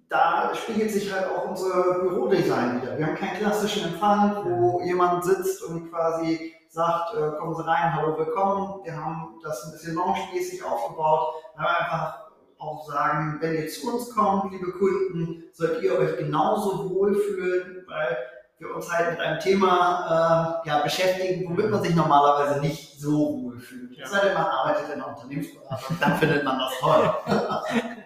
da 0.08 0.52
spiegelt 0.54 0.90
sich 0.90 1.12
halt 1.12 1.28
auch 1.28 1.50
unser 1.50 2.00
Bürodesign 2.00 2.80
wieder. 2.80 2.96
Wir 2.96 3.08
haben 3.08 3.16
keinen 3.16 3.36
klassischen 3.36 3.92
Empfang, 3.92 4.42
wo 4.46 4.80
jemand 4.80 5.22
sitzt 5.22 5.62
und 5.64 5.90
quasi 5.90 6.54
sagt, 6.70 7.14
äh, 7.16 7.36
kommen 7.36 7.56
Sie 7.56 7.66
rein, 7.66 7.96
hallo, 7.96 8.16
willkommen. 8.16 8.84
Wir 8.84 8.96
haben 8.96 9.40
das 9.42 9.64
ein 9.64 9.72
bisschen 9.72 9.96
lounge-mäßig 9.96 10.62
aufgebaut. 10.64 11.34
Wir 11.56 11.64
haben 11.64 11.84
einfach 11.84 12.30
auch 12.58 12.86
sagen, 12.86 13.38
wenn 13.40 13.54
ihr 13.54 13.68
zu 13.68 13.92
uns 13.92 14.14
kommt, 14.14 14.52
liebe 14.52 14.70
Kunden, 14.70 15.42
sollt 15.52 15.82
ihr 15.82 15.98
euch 15.98 16.16
genauso 16.18 16.88
wohlfühlen, 16.90 17.84
weil 17.88 18.16
wir 18.58 18.72
uns 18.76 18.88
halt 18.92 19.10
mit 19.10 19.20
einem 19.20 19.40
Thema 19.40 20.62
äh, 20.64 20.68
ja, 20.68 20.82
beschäftigen, 20.82 21.50
womit 21.50 21.70
man 21.70 21.82
sich 21.82 21.96
normalerweise 21.96 22.60
nicht 22.60 23.00
so 23.00 23.42
wohl 23.42 23.58
fühlt. 23.58 23.96
Ja. 23.96 24.06
Sei 24.06 24.26
denn, 24.26 24.34
man 24.34 24.46
arbeitet 24.46 24.90
in 24.90 24.92
einer 24.92 25.08
Unternehmensberatung, 25.08 25.96
dann 25.98 26.16
findet 26.18 26.44
man 26.44 26.56
das 26.56 26.78
toll. 26.78 27.14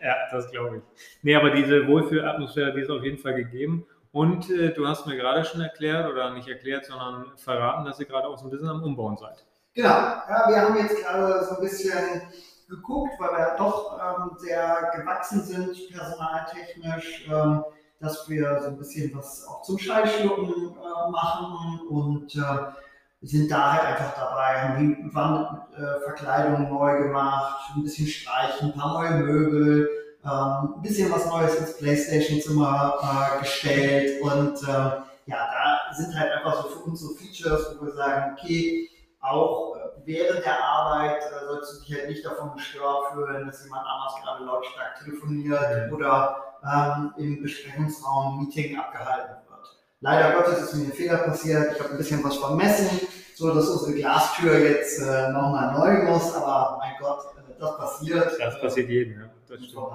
ja, 0.02 0.14
das 0.32 0.50
glaube 0.50 0.78
ich. 0.78 0.82
Nee, 1.20 1.36
aber 1.36 1.50
diese 1.50 1.86
Wohlfühlatmosphäre, 1.86 2.72
die 2.72 2.80
ist 2.80 2.90
auf 2.90 3.02
jeden 3.02 3.18
Fall 3.18 3.34
gegeben. 3.34 3.86
Und 4.14 4.48
äh, 4.48 4.72
du 4.72 4.86
hast 4.86 5.06
mir 5.06 5.16
gerade 5.16 5.44
schon 5.44 5.60
erklärt, 5.60 6.08
oder 6.08 6.30
nicht 6.30 6.46
erklärt, 6.46 6.86
sondern 6.86 7.36
verraten, 7.36 7.84
dass 7.84 7.98
ihr 7.98 8.06
gerade 8.06 8.28
auch 8.28 8.38
so 8.38 8.44
ein 8.44 8.50
bisschen 8.50 8.68
am 8.68 8.82
Umbauen 8.82 9.16
seid. 9.16 9.44
Genau, 9.74 9.88
ja, 9.88 10.44
wir 10.46 10.60
haben 10.60 10.76
jetzt 10.76 11.02
gerade 11.02 11.44
so 11.44 11.56
ein 11.56 11.60
bisschen 11.60 12.22
geguckt, 12.68 13.14
weil 13.18 13.30
wir 13.30 13.56
doch 13.58 13.98
ähm, 13.98 14.30
sehr 14.38 14.92
gewachsen 14.94 15.42
sind, 15.42 15.76
personaltechnisch. 15.92 17.28
Ähm, 17.28 17.64
dass 18.00 18.28
wir 18.28 18.60
so 18.60 18.68
ein 18.68 18.76
bisschen 18.76 19.16
was 19.16 19.46
auch 19.48 19.62
zum 19.62 19.78
Schallschlucken 19.78 20.76
äh, 20.76 21.10
machen 21.10 21.80
und 21.88 22.34
äh, 22.36 23.26
sind 23.26 23.50
da 23.50 23.72
halt 23.72 23.84
einfach 23.86 24.14
dabei, 24.14 24.60
haben 24.60 24.78
die 24.78 25.14
Wandverkleidung 25.14 26.66
äh, 26.66 26.70
neu 26.70 27.02
gemacht, 27.04 27.70
ein 27.74 27.82
bisschen 27.82 28.06
streichen, 28.06 28.72
ein 28.72 28.78
paar 28.78 28.92
neue 28.92 29.22
Möbel, 29.22 29.88
ein 30.30 30.82
bisschen 30.82 31.12
was 31.12 31.26
Neues 31.26 31.54
ins 31.56 31.76
Playstation-Zimmer 31.76 32.94
äh, 33.02 33.40
gestellt 33.40 34.22
und 34.22 34.62
äh, 34.62 35.04
ja, 35.26 35.48
da 35.50 35.94
sind 35.94 36.18
halt 36.18 36.32
einfach 36.32 36.62
so 36.62 36.68
für 36.68 36.78
uns 36.80 37.00
so 37.00 37.14
Features, 37.14 37.76
wo 37.78 37.86
wir 37.86 37.92
sagen, 37.92 38.36
okay, 38.36 38.90
auch 39.20 39.76
äh, 39.76 39.80
während 40.04 40.44
der 40.44 40.62
Arbeit 40.62 41.22
äh, 41.22 41.46
sollst 41.46 41.74
du 41.74 41.84
dich 41.84 41.98
halt 41.98 42.08
nicht 42.08 42.24
davon 42.24 42.52
gestört 42.54 43.12
fühlen, 43.12 43.46
dass 43.46 43.64
jemand 43.64 43.86
anders 43.86 44.22
gerade 44.22 44.44
lautstark 44.44 44.98
telefoniert 45.02 45.88
mhm. 45.88 45.94
oder 45.94 46.36
ähm, 46.64 47.14
im 47.16 47.42
Besprechungsraum 47.42 48.38
ein 48.38 48.44
Meeting 48.44 48.78
abgehalten 48.78 49.36
wird. 49.48 49.68
Leider 50.00 50.36
Gottes 50.36 50.62
ist 50.62 50.74
mir 50.74 50.84
ein 50.84 50.92
Fehler 50.92 51.18
passiert. 51.18 51.72
Ich 51.72 51.80
habe 51.80 51.92
ein 51.92 51.98
bisschen 51.98 52.22
was 52.22 52.36
vermessen, 52.36 53.00
so 53.34 53.54
dass 53.54 53.68
unsere 53.68 53.94
Glastür 53.94 54.58
jetzt 54.58 55.00
äh, 55.00 55.30
nochmal 55.32 55.72
neu 55.72 56.10
muss. 56.10 56.34
Aber 56.34 56.78
mein 56.78 56.92
Gott, 57.00 57.24
äh, 57.36 57.58
das 57.58 57.76
passiert. 57.76 58.32
Das 58.38 58.60
passiert 58.60 58.88
jedem, 58.88 59.20
ja. 59.20 59.30
Das 59.56 59.64
stimmt. 59.66 59.86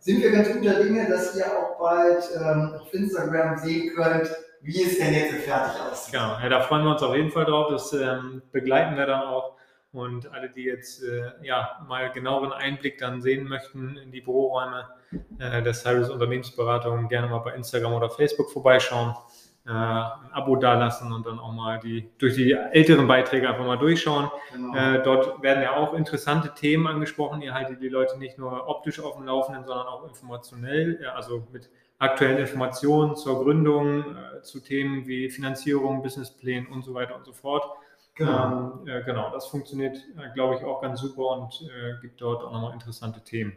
Sind 0.00 0.22
wir 0.22 0.32
ganz 0.32 0.52
guter 0.52 0.82
Dinge, 0.82 1.08
dass 1.08 1.36
ihr 1.36 1.46
auch 1.46 1.78
bald 1.78 2.24
ähm, 2.34 2.78
auf 2.80 2.92
Instagram 2.94 3.58
sehen 3.58 3.94
könnt, 3.94 4.30
wie 4.62 4.82
es 4.82 4.98
denn 4.98 5.12
jetzt 5.12 5.34
fertig 5.44 5.80
aussieht. 5.80 6.14
Genau, 6.14 6.38
ja, 6.40 6.48
da 6.48 6.60
freuen 6.62 6.84
wir 6.84 6.92
uns 6.92 7.02
auf 7.02 7.14
jeden 7.14 7.30
Fall 7.30 7.44
drauf. 7.44 7.68
Das 7.70 7.92
ähm, 7.92 8.42
begleiten 8.50 8.96
wir 8.96 9.06
dann 9.06 9.22
auch. 9.22 9.56
Und 9.92 10.32
alle, 10.32 10.48
die 10.48 10.62
jetzt 10.62 11.02
äh, 11.02 11.32
ja, 11.42 11.84
mal 11.86 12.10
genaueren 12.12 12.52
Einblick 12.52 12.98
dann 12.98 13.20
sehen 13.20 13.46
möchten 13.48 13.96
in 13.96 14.12
die 14.12 14.20
Büroräume 14.20 14.88
äh, 15.38 15.62
der 15.62 15.74
Cyrus 15.74 16.08
Unternehmensberatung, 16.08 17.08
gerne 17.08 17.26
mal 17.26 17.40
bei 17.40 17.54
Instagram 17.54 17.94
oder 17.94 18.08
Facebook 18.08 18.50
vorbeischauen, 18.52 19.14
äh, 19.70 19.72
ein 19.72 20.32
Abo 20.32 20.56
dalassen 20.56 21.12
und 21.12 21.26
dann 21.26 21.38
auch 21.38 21.52
mal 21.52 21.78
die 21.78 22.10
durch 22.18 22.34
die 22.34 22.52
älteren 22.52 23.06
Beiträge 23.06 23.48
einfach 23.48 23.64
mal 23.64 23.78
durchschauen. 23.78 24.30
Genau. 24.52 24.76
Äh, 24.76 25.02
dort 25.04 25.42
werden 25.42 25.62
ja 25.62 25.76
auch 25.76 25.94
interessante 25.94 26.52
Themen 26.54 26.88
angesprochen. 26.88 27.40
Ihr 27.40 27.54
haltet 27.54 27.80
die 27.80 27.88
Leute 27.88 28.18
nicht 28.18 28.36
nur 28.36 28.68
optisch 28.68 28.98
auf 29.00 29.16
dem 29.16 29.26
Laufenden, 29.26 29.64
sondern 29.64 29.86
auch 29.86 30.08
informationell, 30.08 31.06
also 31.14 31.46
mit 31.52 31.70
aktuellen 32.00 32.38
Informationen 32.38 33.14
zur 33.14 33.44
Gründung, 33.44 34.16
äh, 34.16 34.42
zu 34.42 34.60
Themen 34.60 35.06
wie 35.06 35.30
Finanzierung, 35.30 36.02
Businessplänen 36.02 36.66
und 36.72 36.82
so 36.82 36.92
weiter 36.94 37.14
und 37.14 37.24
so 37.24 37.32
fort. 37.32 37.64
Genau, 38.16 38.80
ähm, 38.82 38.88
äh, 38.88 39.02
genau 39.04 39.30
das 39.30 39.46
funktioniert, 39.46 39.96
äh, 39.96 40.34
glaube 40.34 40.56
ich, 40.56 40.64
auch 40.64 40.82
ganz 40.82 41.00
super 41.00 41.28
und 41.38 41.62
äh, 41.62 42.00
gibt 42.00 42.20
dort 42.20 42.42
auch 42.42 42.50
nochmal 42.50 42.72
interessante 42.72 43.22
Themen. 43.22 43.56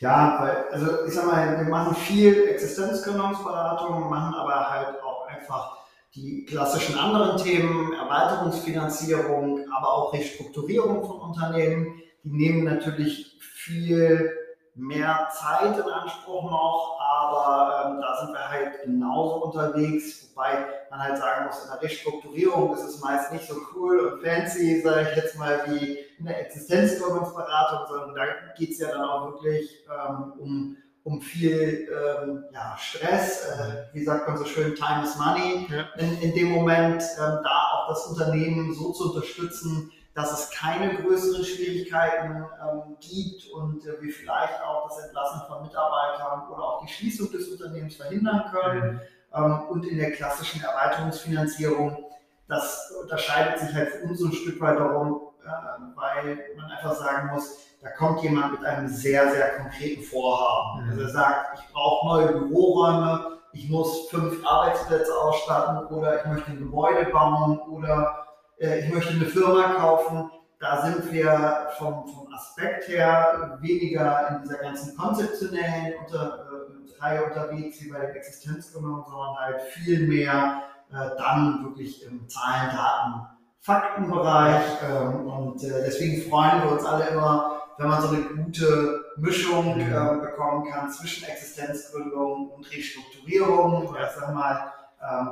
Ja, 0.00 0.38
weil, 0.40 0.64
also 0.70 1.04
ich 1.06 1.12
sag 1.12 1.26
mal, 1.26 1.58
wir 1.58 1.68
machen 1.68 1.94
viel 1.94 2.44
Existenzgründungsberatung, 2.48 4.08
machen 4.08 4.34
aber 4.34 4.70
halt 4.70 5.02
auch 5.02 5.17
einfach 5.28 5.78
die 6.14 6.44
klassischen 6.44 6.98
anderen 6.98 7.36
Themen, 7.36 7.92
Erweiterungsfinanzierung, 7.92 9.66
aber 9.70 9.92
auch 9.92 10.12
Restrukturierung 10.12 11.04
von 11.04 11.20
Unternehmen. 11.20 12.00
Die 12.24 12.30
nehmen 12.30 12.64
natürlich 12.64 13.38
viel 13.40 14.32
mehr 14.74 15.28
Zeit 15.32 15.76
in 15.76 15.90
Anspruch 15.90 16.44
noch, 16.44 16.98
aber 17.00 17.90
ähm, 17.90 18.00
da 18.00 18.16
sind 18.20 18.32
wir 18.32 18.48
halt 18.48 18.82
genauso 18.84 19.44
unterwegs, 19.46 20.30
wobei 20.30 20.66
man 20.90 21.00
halt 21.00 21.18
sagen 21.18 21.46
muss, 21.46 21.64
in 21.64 21.70
der 21.70 21.82
Restrukturierung 21.82 22.72
ist 22.74 22.84
es 22.84 23.00
meist 23.00 23.32
nicht 23.32 23.48
so 23.48 23.56
cool 23.74 23.98
und 24.00 24.22
fancy, 24.22 24.80
sage 24.80 25.08
ich 25.10 25.16
jetzt 25.16 25.36
mal, 25.36 25.62
wie 25.66 25.98
in 26.18 26.26
der 26.26 26.46
Existenzgründungsberatung, 26.46 27.86
sondern 27.88 28.14
da 28.14 28.24
geht 28.56 28.70
es 28.70 28.78
ja 28.78 28.88
dann 28.88 29.02
auch 29.02 29.32
wirklich 29.32 29.84
ähm, 29.90 30.32
um, 30.38 30.76
um 31.08 31.22
viel 31.22 31.88
ähm, 31.88 32.44
ja, 32.52 32.76
Stress, 32.78 33.46
äh, 33.46 33.94
wie 33.94 34.04
sagt 34.04 34.28
man 34.28 34.36
so 34.36 34.44
schön, 34.44 34.74
Time 34.74 35.04
is 35.04 35.16
Money, 35.16 35.66
ja. 35.70 35.86
in, 35.96 36.20
in 36.20 36.34
dem 36.34 36.50
Moment 36.50 37.02
ähm, 37.02 37.38
da 37.42 37.70
auch 37.72 37.88
das 37.88 38.06
Unternehmen 38.08 38.74
so 38.74 38.92
zu 38.92 39.14
unterstützen, 39.14 39.90
dass 40.14 40.38
es 40.38 40.50
keine 40.50 40.96
größeren 40.96 41.44
Schwierigkeiten 41.44 42.44
ähm, 42.62 42.96
gibt 43.00 43.50
und 43.54 43.86
äh, 43.86 44.02
wir 44.02 44.12
vielleicht 44.12 44.62
auch 44.62 44.88
das 44.88 45.06
Entlassen 45.06 45.40
von 45.48 45.62
Mitarbeitern 45.62 46.46
oder 46.52 46.62
auch 46.62 46.84
die 46.84 46.92
Schließung 46.92 47.32
des 47.32 47.48
Unternehmens 47.48 47.96
verhindern 47.96 48.44
können. 48.50 48.94
Mhm. 48.94 49.00
Ähm, 49.34 49.62
und 49.70 49.86
in 49.86 49.96
der 49.96 50.12
klassischen 50.12 50.62
Erweiterungsfinanzierung, 50.62 52.04
das 52.48 52.90
unterscheidet 53.02 53.60
sich 53.60 53.74
halt 53.74 53.90
für 53.90 54.04
uns 54.04 54.22
ein 54.22 54.32
Stück 54.32 54.60
weit 54.60 54.78
darum, 54.78 55.20
äh, 55.44 55.48
weil 55.94 56.38
man 56.56 56.70
einfach 56.70 56.94
sagen 56.94 57.30
muss, 57.32 57.58
da 57.80 57.90
kommt 57.90 58.22
jemand 58.22 58.52
mit 58.52 58.64
einem 58.64 58.88
sehr, 58.88 59.30
sehr 59.30 59.56
konkreten 59.56 60.02
Vorhaben. 60.02 60.84
Mhm. 60.84 60.90
Also 60.90 61.02
er 61.02 61.08
sagt, 61.10 61.58
ich 61.58 61.72
brauche 61.72 62.06
neue 62.06 62.32
Büroräume, 62.32 63.38
ich 63.52 63.68
muss 63.68 64.08
fünf 64.08 64.44
Arbeitsplätze 64.46 65.12
ausstatten 65.14 65.86
oder 65.86 66.18
ich 66.18 66.26
möchte 66.26 66.50
ein 66.50 66.58
Gebäude 66.58 67.10
bauen 67.10 67.58
oder 67.60 68.26
äh, 68.58 68.80
ich 68.80 68.92
möchte 68.92 69.12
eine 69.12 69.26
Firma 69.26 69.74
kaufen, 69.74 70.30
da 70.58 70.82
sind 70.82 71.12
wir 71.12 71.68
vom, 71.78 72.08
vom 72.08 72.32
Aspekt 72.34 72.88
her 72.88 73.58
weniger 73.60 74.28
in 74.30 74.42
dieser 74.42 74.58
ganzen 74.58 74.96
konzeptionellen 74.96 75.94
unter, 76.04 76.46
äh, 76.46 77.00
Reihe 77.00 77.24
unterwegs 77.24 77.80
wie 77.80 77.92
bei 77.92 78.00
der 78.00 78.16
Existenzgründung, 78.16 79.04
sondern 79.08 79.36
halt 79.36 79.62
viel 79.62 80.08
mehr 80.08 80.64
dann 80.90 81.64
wirklich 81.64 82.04
im 82.04 82.28
Zahlen, 82.28 82.70
Daten, 82.74 83.26
Faktenbereich. 83.60 84.64
Ähm, 84.88 85.26
und 85.26 85.62
äh, 85.62 85.82
deswegen 85.84 86.28
freuen 86.30 86.62
wir 86.62 86.72
uns 86.72 86.84
alle 86.84 87.08
immer, 87.08 87.62
wenn 87.76 87.88
man 87.88 88.02
so 88.02 88.08
eine 88.08 88.22
gute 88.22 89.04
Mischung 89.16 89.76
mhm. 89.76 89.92
äh, 89.92 90.20
bekommen 90.20 90.68
kann 90.70 90.90
zwischen 90.90 91.28
Existenzgründung 91.28 92.50
und 92.50 92.70
Restrukturierung. 92.72 93.94
Ja. 93.94 94.04
Ich 94.04 94.10
sag 94.18 94.34
mal, 94.34 94.72
ähm, 95.02 95.28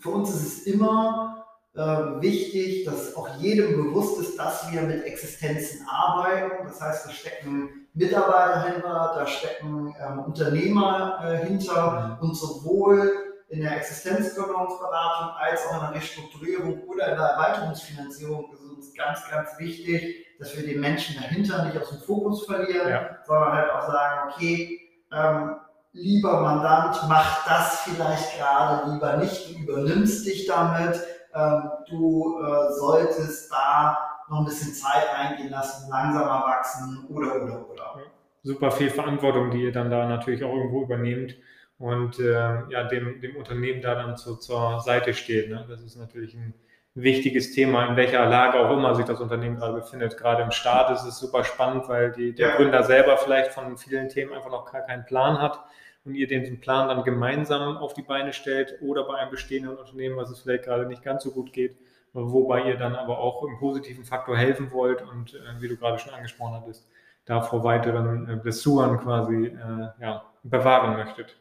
für 0.00 0.10
uns 0.10 0.30
ist 0.30 0.42
es 0.42 0.66
immer 0.66 1.46
äh, 1.74 1.80
wichtig, 1.80 2.84
dass 2.84 3.16
auch 3.16 3.28
jedem 3.38 3.76
bewusst 3.76 4.20
ist, 4.20 4.38
dass 4.38 4.70
wir 4.70 4.82
mit 4.82 5.04
Existenzen 5.04 5.86
arbeiten. 5.88 6.66
Das 6.66 6.80
heißt, 6.80 7.06
da 7.06 7.10
stecken 7.10 7.86
Mitarbeiter 7.94 8.62
hinter, 8.62 9.14
da 9.16 9.26
stecken 9.26 9.94
ähm, 10.00 10.18
Unternehmer 10.20 11.20
äh, 11.24 11.46
hinter 11.46 12.18
und 12.20 12.36
sowohl 12.36 13.12
in 13.54 13.62
der 13.62 13.76
Existenzgründungsberatung 13.76 15.36
als 15.38 15.66
auch 15.66 15.74
in 15.74 15.80
der 15.80 16.02
Restrukturierung 16.02 16.82
oder 16.88 17.12
in 17.12 17.16
der 17.16 17.26
Erweiterungsfinanzierung 17.26 18.52
ist 18.52 18.62
uns 18.62 18.94
ganz, 18.94 19.30
ganz 19.30 19.50
wichtig, 19.58 20.26
dass 20.40 20.56
wir 20.56 20.66
den 20.66 20.80
Menschen 20.80 21.14
dahinter 21.22 21.64
nicht 21.64 21.78
aus 21.78 21.90
dem 21.90 22.00
Fokus 22.00 22.46
verlieren, 22.46 22.88
ja. 22.88 23.18
sondern 23.24 23.52
halt 23.52 23.70
auch 23.70 23.86
sagen, 23.86 24.32
okay, 24.32 24.80
ähm, 25.12 25.56
lieber 25.92 26.40
Mandant, 26.40 26.98
mach 27.08 27.46
das 27.46 27.82
vielleicht 27.82 28.36
gerade 28.36 28.90
lieber 28.90 29.18
nicht, 29.18 29.50
du 29.50 29.62
übernimmst 29.62 30.26
dich 30.26 30.46
damit, 30.46 31.00
ähm, 31.32 31.70
du 31.88 32.40
äh, 32.40 32.72
solltest 32.72 33.52
da 33.52 33.98
noch 34.28 34.40
ein 34.40 34.46
bisschen 34.46 34.74
Zeit 34.74 35.06
reingehen 35.16 35.50
lassen, 35.50 35.88
langsamer 35.90 36.42
wachsen 36.44 37.06
oder, 37.08 37.36
oder, 37.36 37.70
oder. 37.70 37.94
Super 38.42 38.72
viel 38.72 38.90
Verantwortung, 38.90 39.52
die 39.52 39.62
ihr 39.62 39.72
dann 39.72 39.90
da 39.90 40.08
natürlich 40.08 40.42
auch 40.42 40.52
irgendwo 40.52 40.82
übernehmt 40.82 41.36
und 41.84 42.18
äh, 42.18 42.62
ja, 42.70 42.84
dem, 42.84 43.20
dem 43.20 43.36
Unternehmen 43.36 43.82
da 43.82 43.94
dann 43.94 44.16
zu, 44.16 44.36
zur 44.36 44.80
Seite 44.80 45.12
steht. 45.12 45.50
Ne? 45.50 45.66
Das 45.68 45.82
ist 45.82 45.96
natürlich 45.96 46.34
ein 46.34 46.54
wichtiges 46.94 47.52
Thema, 47.52 47.84
in 47.86 47.96
welcher 47.96 48.24
Lage 48.24 48.58
auch 48.58 48.74
immer 48.74 48.94
sich 48.94 49.04
das 49.04 49.20
Unternehmen 49.20 49.56
gerade 49.56 49.74
befindet. 49.74 50.16
Gerade 50.16 50.44
im 50.44 50.50
Start 50.50 50.90
ist 50.92 51.04
es 51.04 51.18
super 51.18 51.44
spannend, 51.44 51.86
weil 51.86 52.10
die, 52.12 52.34
der 52.34 52.48
ja. 52.48 52.56
Gründer 52.56 52.84
selber 52.84 53.18
vielleicht 53.18 53.52
von 53.52 53.76
vielen 53.76 54.08
Themen 54.08 54.32
einfach 54.32 54.50
noch 54.50 54.72
gar 54.72 54.80
keinen 54.80 55.04
Plan 55.04 55.38
hat 55.42 55.60
und 56.06 56.14
ihr 56.14 56.26
den 56.26 56.58
Plan 56.58 56.88
dann 56.88 57.04
gemeinsam 57.04 57.76
auf 57.76 57.92
die 57.92 58.02
Beine 58.02 58.32
stellt 58.32 58.78
oder 58.80 59.04
bei 59.04 59.16
einem 59.16 59.30
bestehenden 59.30 59.76
Unternehmen, 59.76 60.16
was 60.16 60.30
es 60.30 60.40
vielleicht 60.40 60.64
gerade 60.64 60.86
nicht 60.86 61.02
ganz 61.02 61.22
so 61.22 61.32
gut 61.32 61.52
geht, 61.52 61.76
wobei 62.14 62.62
ihr 62.62 62.78
dann 62.78 62.96
aber 62.96 63.18
auch 63.18 63.44
im 63.44 63.58
positiven 63.58 64.06
Faktor 64.06 64.38
helfen 64.38 64.72
wollt 64.72 65.02
und 65.02 65.34
äh, 65.34 65.60
wie 65.60 65.68
du 65.68 65.76
gerade 65.76 65.98
schon 65.98 66.14
angesprochen 66.14 66.54
hattest, 66.54 66.88
da 67.26 67.42
vor 67.42 67.62
weiteren 67.62 68.26
äh, 68.26 68.36
Blessuren 68.36 68.98
quasi 69.00 69.48
äh, 69.48 69.88
ja, 70.00 70.24
bewahren 70.44 70.96
möchtet. 70.96 71.36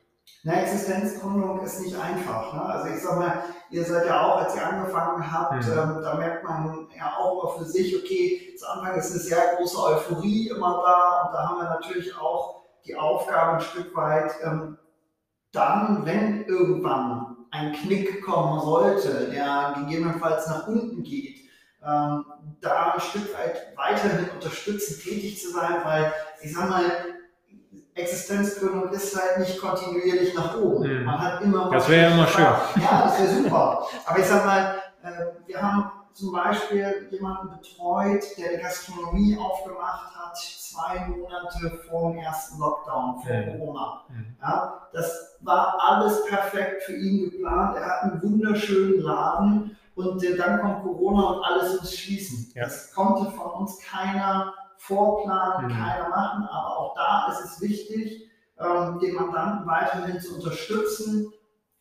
Eine 0.46 0.62
Existenzgründung 0.62 1.62
ist 1.62 1.80
nicht 1.82 1.96
einfach. 1.96 2.54
Ne? 2.54 2.62
Also 2.62 2.94
ich 2.94 3.02
sag 3.02 3.18
mal, 3.18 3.44
ihr 3.70 3.86
seid 3.86 4.06
ja 4.08 4.22
auch, 4.22 4.38
als 4.38 4.56
ihr 4.56 4.68
angefangen 4.68 5.32
habt, 5.32 5.66
mhm. 5.66 5.72
ähm, 5.72 6.02
da 6.02 6.16
merkt 6.16 6.44
man 6.44 6.88
ja 6.98 7.16
auch 7.18 7.44
immer 7.44 7.54
für 7.60 7.66
sich, 7.66 7.96
okay, 7.96 8.54
zu 8.58 8.68
Anfang 8.70 8.96
ist 8.96 9.12
eine 9.12 9.20
sehr 9.22 9.56
große 9.56 9.82
Euphorie 9.82 10.50
immer 10.50 10.84
da 10.86 11.28
und 11.28 11.34
da 11.34 11.48
haben 11.48 11.58
wir 11.62 11.70
natürlich 11.70 12.18
auch 12.18 12.64
die 12.86 12.96
Aufgabe 12.96 13.54
ein 13.54 13.62
Stück 13.62 13.96
weit, 13.96 14.34
ähm, 14.44 14.78
dann, 15.54 16.06
wenn 16.06 16.46
irgendwann 16.46 17.38
ein 17.52 17.72
Knick 17.72 18.26
kommen 18.26 18.60
sollte, 18.60 19.30
der 19.30 19.76
gegebenenfalls 19.78 20.48
nach 20.48 20.68
unten 20.68 21.04
geht, 21.04 21.38
ähm, 21.86 22.26
da 22.60 22.94
ein 22.94 23.00
Stück 23.00 23.34
weit 23.34 23.78
weiterhin 23.78 24.30
unterstützend 24.32 25.04
tätig 25.04 25.42
zu 25.42 25.52
sein, 25.52 25.82
weil 25.84 26.12
ich 26.42 26.54
sag 26.54 26.70
mal, 26.70 26.92
Existenzgründung 27.96 28.90
ist 28.90 29.16
halt 29.20 29.40
nicht 29.40 29.60
kontinuierlich 29.60 30.34
nach 30.36 30.58
oben. 30.58 30.88
Mhm. 31.00 31.04
Man 31.06 31.20
hat 31.20 31.42
immer 31.42 31.70
Das 31.70 31.88
wäre 31.90 32.10
ja 32.10 32.16
immer 32.16 32.28
schön. 32.28 32.44
Ja, 32.44 33.04
das 33.06 33.20
wäre 33.20 33.44
super. 33.44 33.88
Aber 34.06 34.20
ich 34.20 34.26
sag 34.26 34.46
mal, 34.46 34.76
äh, 35.04 35.26
wir 35.48 35.62
haben 35.62 35.92
zum 36.14 36.32
Beispiel 36.32 37.08
jemanden 37.12 37.50
betreut, 37.58 38.24
der 38.38 38.58
die 38.58 38.62
Gastronomie 38.64 39.38
aufgemacht 39.38 40.16
hat, 40.16 40.38
zwei 40.38 41.08
Monate 41.08 41.80
vor 41.90 42.12
dem 42.12 42.20
ersten 42.20 42.60
Lockdown, 42.60 43.20
vor 43.22 43.32
Mhm. 43.36 43.58
Corona. 43.60 44.02
Ja, 44.42 44.88
das 44.94 45.38
war 45.42 45.76
alles 45.80 46.24
perfekt 46.26 46.84
für 46.84 46.94
ihn 46.96 47.32
geplant. 47.32 47.78
Er 47.78 47.86
hat 47.86 48.04
einen 48.04 48.22
wunderschönen 48.22 49.02
Laden 49.02 49.78
und 49.96 50.24
äh, 50.24 50.36
dann 50.36 50.62
kommt 50.62 50.84
Corona 50.84 51.22
und 51.30 51.44
alles 51.46 51.80
muss 51.82 51.96
schließen. 51.96 52.52
Ja. 52.56 52.64
Das 52.66 52.94
konnte 52.94 53.32
von 53.32 53.52
uns 53.62 53.80
keiner 53.80 54.54
vorplanen, 54.88 55.68
Mhm. 55.72 55.76
keiner 55.78 56.10
machen. 56.10 56.44
Aber 56.52 56.78
auch 56.78 56.96
da 56.96 57.28
ist 57.32 57.46
es 57.46 57.62
wichtig, 57.62 58.30
ähm, 58.60 59.00
den 59.00 59.16
Mandanten 59.16 59.66
weiterhin 59.68 60.20
zu 60.20 60.36
unterstützen 60.36 61.32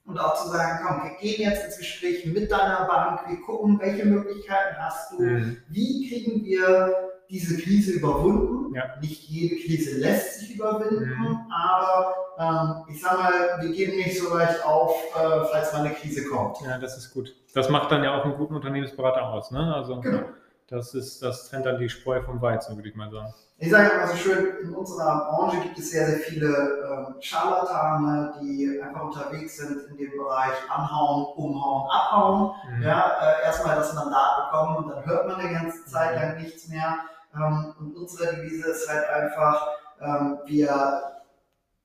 und 0.04 0.18
auch 0.18 0.34
zu 0.34 0.48
sagen, 0.48 0.80
komm, 0.86 1.02
wir 1.04 1.16
gehen 1.18 1.42
jetzt 1.50 1.64
ins 1.66 1.78
Gespräch 1.78 2.26
mit 2.26 2.50
deiner 2.50 2.86
Bank, 2.86 3.20
wir 3.28 3.40
gucken, 3.42 3.78
welche 3.80 4.04
Möglichkeiten 4.04 4.76
hast 4.78 5.12
du, 5.12 5.22
Mhm. 5.22 5.56
wie 5.68 6.08
kriegen 6.08 6.44
wir 6.44 6.94
diese 7.30 7.56
Krise 7.62 7.92
überwunden. 7.92 8.74
Ja. 8.74 8.84
Nicht 9.00 9.22
jede 9.28 9.56
Krise 9.56 9.98
lässt 10.00 10.40
sich 10.40 10.54
überwinden, 10.56 11.04
Mhm. 11.08 11.38
aber 11.50 12.14
ähm, 12.38 12.84
ich 12.88 13.00
sag 13.00 13.18
mal, 13.18 13.32
wir 13.60 13.70
geben 13.72 13.96
nicht 13.96 14.18
so 14.18 14.34
leicht 14.34 14.64
auf, 14.64 14.94
äh, 15.14 15.44
falls 15.50 15.72
mal 15.72 15.80
eine 15.80 15.94
Krise 15.94 16.24
kommt. 16.28 16.58
Ja, 16.62 16.78
das 16.78 16.96
ist 16.96 17.12
gut. 17.12 17.34
Das 17.54 17.68
macht 17.68 17.90
dann 17.92 18.02
ja 18.02 18.18
auch 18.18 18.24
einen 18.24 18.36
guten 18.36 18.54
Unternehmensberater 18.56 19.22
aus. 19.28 19.50
Ne? 19.50 19.74
Also 19.74 20.00
Genau. 20.00 20.22
Das 20.68 20.94
ist, 20.94 21.22
das 21.22 21.48
trennt 21.48 21.66
dann 21.66 21.78
die 21.78 21.88
Spreu 21.88 22.22
vom 22.22 22.40
Weizen, 22.40 22.76
würde 22.76 22.88
ich 22.88 22.94
mal 22.94 23.10
sagen. 23.10 23.34
Ich 23.58 23.70
sage 23.70 23.90
immer 23.90 24.08
so 24.08 24.16
schön, 24.16 24.56
in 24.60 24.74
unserer 24.74 25.30
Branche 25.30 25.60
gibt 25.60 25.78
es 25.78 25.90
sehr, 25.92 26.06
sehr 26.06 26.18
viele 26.18 26.48
ähm, 26.48 27.14
Scharlatane, 27.20 28.34
die 28.40 28.80
einfach 28.82 29.04
unterwegs 29.04 29.56
sind 29.58 29.88
in 29.88 29.96
dem 29.98 30.10
Bereich 30.16 30.54
anhauen, 30.68 31.26
umhauen, 31.36 31.88
abhauen. 31.88 32.50
Mhm. 32.76 32.82
Ja, 32.82 33.12
äh, 33.20 33.44
erstmal 33.44 33.76
das 33.76 33.94
Mandat 33.94 34.50
bekommen 34.50 34.76
und 34.78 34.90
dann 34.90 35.06
hört 35.06 35.28
man 35.28 35.36
eine 35.36 35.52
ganze 35.52 35.84
Zeit 35.84 36.16
lang 36.16 36.42
nichts 36.42 36.66
mehr. 36.68 36.98
Ähm, 37.36 37.74
und 37.78 37.96
unsere 37.96 38.34
Devise 38.34 38.68
ist 38.68 38.88
halt 38.88 39.08
einfach, 39.08 39.68
ähm, 40.00 40.38
wir 40.46 41.02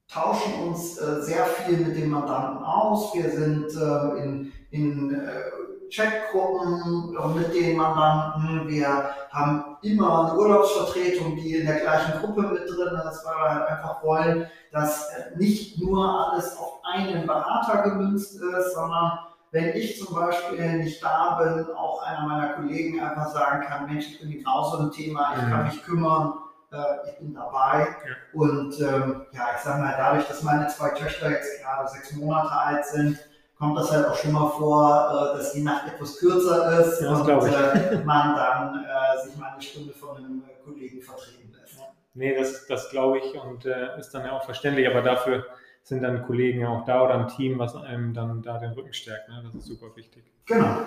tauschen 0.07 0.69
uns 0.69 0.97
äh, 0.97 1.21
sehr 1.21 1.45
viel 1.45 1.77
mit 1.77 1.95
dem 1.95 2.09
Mandanten 2.09 2.63
aus. 2.63 3.13
Wir 3.13 3.29
sind 3.29 3.67
äh, 3.75 4.23
in, 4.23 4.51
in 4.71 5.13
äh, 5.13 5.41
Chatgruppen 5.89 7.15
mit 7.35 7.53
den 7.53 7.77
Mandanten. 7.77 8.67
Wir 8.67 9.09
haben 9.31 9.77
immer 9.81 10.29
eine 10.31 10.39
Urlaubsvertretung, 10.39 11.35
die 11.35 11.55
in 11.55 11.65
der 11.67 11.79
gleichen 11.79 12.19
Gruppe 12.19 12.41
mit 12.43 12.69
drin 12.69 12.99
ist, 13.09 13.25
weil 13.25 13.35
wir 13.35 13.49
halt 13.55 13.67
einfach 13.69 14.03
wollen, 14.03 14.47
dass 14.71 15.09
äh, 15.09 15.37
nicht 15.37 15.79
nur 15.81 16.31
alles 16.31 16.57
auf 16.57 16.81
einen 16.93 17.25
Berater 17.25 17.83
gemünzt 17.83 18.35
ist, 18.41 18.73
sondern 18.73 19.19
wenn 19.51 19.69
ich 19.75 19.97
zum 20.03 20.13
Beispiel 20.15 20.77
nicht 20.79 21.01
da 21.01 21.35
bin, 21.41 21.65
auch 21.75 22.03
einer 22.03 22.27
meiner 22.27 22.49
Kollegen 22.49 22.99
einfach 22.99 23.29
sagen 23.29 23.61
kann, 23.65 23.85
Mensch, 23.87 24.05
ich 24.07 24.19
bin 24.19 24.31
genauso 24.31 24.77
ein 24.79 24.91
Thema, 24.91 25.33
ich 25.35 25.39
kann 25.49 25.59
Mhm. 25.61 25.65
mich 25.67 25.83
kümmern, 25.83 26.33
äh, 26.71 27.09
ich 27.09 27.17
bin 27.19 27.33
dabei. 27.33 27.87
Und 28.33 28.77
ähm, 28.81 29.25
ja, 29.31 29.43
ich 29.55 29.61
sag 29.63 29.79
mal, 29.79 29.95
dadurch, 29.97 30.27
dass 30.27 30.43
meine 30.43 30.67
zwei 30.67 30.89
Töchter 30.89 31.31
jetzt 31.31 31.61
gerade 31.61 31.87
sechs 31.87 32.11
Monate 32.13 32.51
alt 32.51 32.85
sind, 32.85 33.17
kommt 33.57 33.77
das 33.77 33.91
halt 33.91 34.07
auch 34.07 34.15
schon 34.15 34.31
mal 34.33 34.49
vor, 34.49 35.33
äh, 35.33 35.37
dass 35.37 35.53
die 35.53 35.63
Nacht 35.63 35.87
etwas 35.87 36.17
kürzer 36.17 36.79
ist 36.79 37.01
Ja, 37.01 37.13
und 37.13 37.27
äh, 37.27 38.03
man 38.05 38.35
dann 38.35 38.85
äh, 38.85 39.25
sich 39.25 39.35
mal 39.37 39.51
eine 39.53 39.61
Stunde 39.61 39.93
von 39.93 40.17
einem 40.17 40.43
äh, 40.47 40.63
Kollegen 40.63 41.01
vertreten 41.01 41.51
lässt. 41.51 41.79
Nee, 42.13 42.35
das, 42.35 42.65
das 42.67 42.89
glaube 42.89 43.19
ich 43.19 43.33
und 43.35 43.65
äh, 43.65 43.97
ist 43.99 44.11
dann 44.11 44.25
ja 44.25 44.33
auch 44.33 44.43
verständlich, 44.43 44.87
aber 44.87 45.01
dafür 45.01 45.45
sind 45.83 46.03
dann 46.03 46.25
Kollegen 46.25 46.61
ja 46.61 46.69
auch 46.69 46.85
da 46.85 47.03
oder 47.03 47.15
ein 47.15 47.27
Team, 47.29 47.59
was 47.59 47.75
einem 47.75 48.13
dann 48.13 48.41
da 48.41 48.57
den 48.57 48.71
Rücken 48.71 48.93
stärkt. 48.93 49.29
Ne? 49.29 49.41
Das 49.45 49.55
ist 49.55 49.65
super 49.65 49.95
wichtig. 49.95 50.23
Genau. 50.45 50.81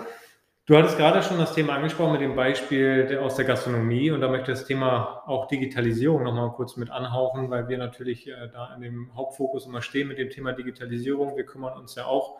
Du 0.70 0.76
hattest 0.76 0.98
gerade 0.98 1.20
schon 1.20 1.38
das 1.38 1.52
Thema 1.52 1.74
angesprochen 1.74 2.12
mit 2.12 2.20
dem 2.20 2.36
Beispiel 2.36 3.06
der, 3.06 3.22
aus 3.22 3.34
der 3.34 3.44
Gastronomie 3.44 4.12
und 4.12 4.20
da 4.20 4.28
möchte 4.28 4.52
ich 4.52 4.58
das 4.58 4.68
Thema 4.68 5.24
auch 5.26 5.48
Digitalisierung 5.48 6.22
nochmal 6.22 6.52
kurz 6.52 6.76
mit 6.76 6.90
anhauchen, 6.90 7.50
weil 7.50 7.68
wir 7.68 7.76
natürlich 7.76 8.28
äh, 8.28 8.48
da 8.52 8.72
in 8.76 8.82
dem 8.82 9.10
Hauptfokus 9.16 9.66
immer 9.66 9.82
stehen 9.82 10.06
mit 10.06 10.18
dem 10.18 10.30
Thema 10.30 10.52
Digitalisierung. 10.52 11.36
Wir 11.36 11.44
kümmern 11.44 11.76
uns 11.76 11.96
ja 11.96 12.04
auch 12.04 12.38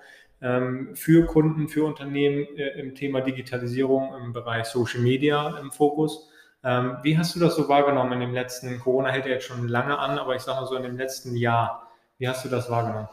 für 0.95 1.27
Kunden, 1.27 1.69
für 1.69 1.85
Unternehmen 1.85 2.47
äh, 2.57 2.81
im 2.81 2.95
Thema 2.95 3.21
Digitalisierung 3.21 4.15
im 4.15 4.33
Bereich 4.33 4.67
Social 4.67 5.01
Media 5.01 5.59
im 5.59 5.71
Fokus. 5.71 6.31
Ähm, 6.63 6.97
wie 7.03 7.17
hast 7.17 7.35
du 7.37 7.41
das 7.41 7.57
so 7.57 7.69
wahrgenommen 7.69 8.13
in 8.13 8.21
dem 8.21 8.35
letzten, 8.35 8.79
Corona 8.81 9.11
hält 9.11 9.27
ja 9.27 9.33
jetzt 9.33 9.47
schon 9.47 9.69
lange 9.69 9.99
an, 9.99 10.19
aber 10.19 10.35
ich 10.35 10.43
sage 10.43 10.61
mal 10.61 10.67
so 10.67 10.77
in 10.77 10.83
dem 10.83 10.97
letzten 10.97 11.37
Jahr, 11.37 11.89
wie 12.19 12.29
hast 12.29 12.45
du 12.45 12.49
das 12.49 12.71
wahrgenommen? 12.71 13.09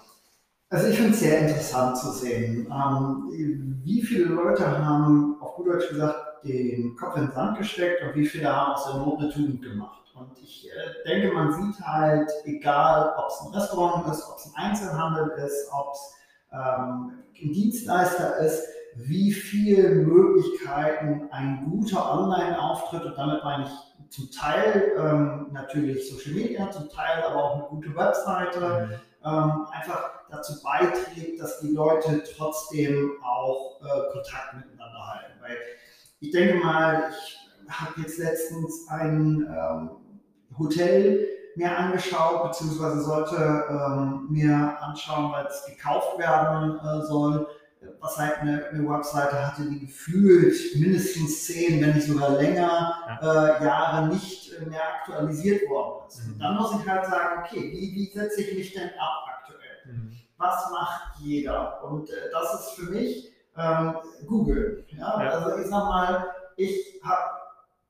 Also 0.70 0.88
ich 0.88 0.98
finde 0.98 1.12
es 1.12 1.22
sehr 1.22 1.40
interessant 1.40 1.98
zu 1.98 2.12
sehen, 2.12 2.68
ähm, 2.70 3.80
wie 3.84 4.02
viele 4.02 4.26
Leute 4.26 4.86
haben, 4.86 5.38
auf 5.40 5.56
gut 5.56 5.68
Deutsch 5.68 5.88
gesagt, 5.90 6.44
den 6.44 6.96
Kopf 6.98 7.16
in 7.16 7.28
den 7.28 7.32
Sand 7.32 7.58
gesteckt 7.58 8.04
und 8.04 8.16
wie 8.16 8.26
viele 8.26 8.54
haben 8.54 8.74
aus 8.74 8.86
der 8.86 8.96
Not 8.96 9.20
eine 9.20 9.30
Tugend 9.30 9.62
gemacht. 9.62 10.02
Und 10.14 10.38
ich 10.42 10.68
äh, 10.70 11.08
denke, 11.08 11.34
man 11.34 11.54
sieht 11.54 11.80
halt, 11.86 12.30
egal 12.46 13.14
ob 13.18 13.28
es 13.30 13.42
ein 13.42 13.54
Restaurant 13.54 14.08
ist, 14.12 14.28
ob 14.30 14.38
es 14.38 14.46
ein 14.46 14.72
Einzelhandel 14.72 15.30
ist, 15.46 15.70
ob 15.72 15.94
es 15.94 16.16
ähm, 16.52 17.24
Dienstleister 17.40 18.38
ist, 18.38 18.64
wie 18.96 19.32
viele 19.32 19.90
Möglichkeiten 19.90 21.30
ein 21.32 21.66
guter 21.70 22.20
Online-Auftritt, 22.20 23.06
und 23.06 23.18
damit 23.18 23.44
meine 23.44 23.66
ich 23.66 24.10
zum 24.10 24.32
Teil 24.32 24.94
ähm, 24.98 25.48
natürlich 25.52 26.10
Social 26.10 26.34
Media, 26.34 26.72
zum 26.72 26.90
Teil 26.90 27.24
aber 27.24 27.44
auch 27.44 27.56
eine 27.56 27.64
gute 27.66 27.96
Webseite, 27.96 29.00
ähm, 29.24 29.68
einfach 29.72 30.22
dazu 30.30 30.62
beiträgt, 30.64 31.40
dass 31.40 31.60
die 31.60 31.74
Leute 31.74 32.24
trotzdem 32.36 33.12
auch 33.24 33.80
äh, 33.82 34.12
Kontakt 34.14 34.56
miteinander 34.56 35.14
halten. 35.14 35.34
Weil 35.42 35.58
ich 36.20 36.32
denke 36.32 36.64
mal, 36.64 37.12
ich 37.12 37.38
habe 37.70 38.02
jetzt 38.02 38.18
letztens 38.18 38.88
ein 38.90 39.48
ähm, 39.48 39.90
Hotel 40.58 41.28
mir 41.58 41.76
angeschaut, 41.76 42.44
beziehungsweise 42.44 43.02
sollte 43.02 43.36
ähm, 43.36 44.28
mir 44.30 44.78
anschauen, 44.80 45.32
weil 45.32 45.48
es 45.48 45.66
gekauft 45.66 46.20
werden 46.20 46.80
äh, 46.80 47.06
soll, 47.06 47.48
was 48.00 48.18
halt 48.18 48.38
eine, 48.38 48.68
eine 48.68 48.88
Webseite 48.88 49.46
hatte, 49.46 49.64
die 49.64 49.80
gefühlt 49.80 50.56
mindestens 50.76 51.46
zehn, 51.46 51.82
wenn 51.82 51.96
nicht 51.96 52.08
sogar 52.08 52.30
länger 52.30 52.94
äh, 53.22 53.64
Jahre 53.64 54.08
nicht 54.08 54.52
mehr 54.68 54.82
aktualisiert 55.00 55.68
worden 55.68 56.08
ist. 56.08 56.28
Mhm. 56.28 56.34
Und 56.34 56.40
dann 56.40 56.56
muss 56.58 56.80
ich 56.80 56.88
halt 56.88 57.06
sagen, 57.06 57.44
okay, 57.44 57.72
wie, 57.72 57.96
wie 57.96 58.12
setze 58.14 58.42
ich 58.42 58.56
mich 58.56 58.74
denn 58.74 58.90
ab 59.00 59.40
aktuell? 59.40 59.96
Mhm. 59.96 60.12
Was 60.38 60.70
macht 60.72 61.20
jeder? 61.20 61.84
Und 61.84 62.10
äh, 62.12 62.14
das 62.32 62.54
ist 62.54 62.70
für 62.76 62.92
mich 62.92 63.32
ähm, 63.58 63.96
Google. 64.28 64.86
Ja? 64.90 65.24
Ja. 65.24 65.30
Also 65.32 65.58
ich 65.58 65.68
sag 65.68 65.86
mal, 65.86 66.28
ich 66.56 67.02
habe 67.04 67.37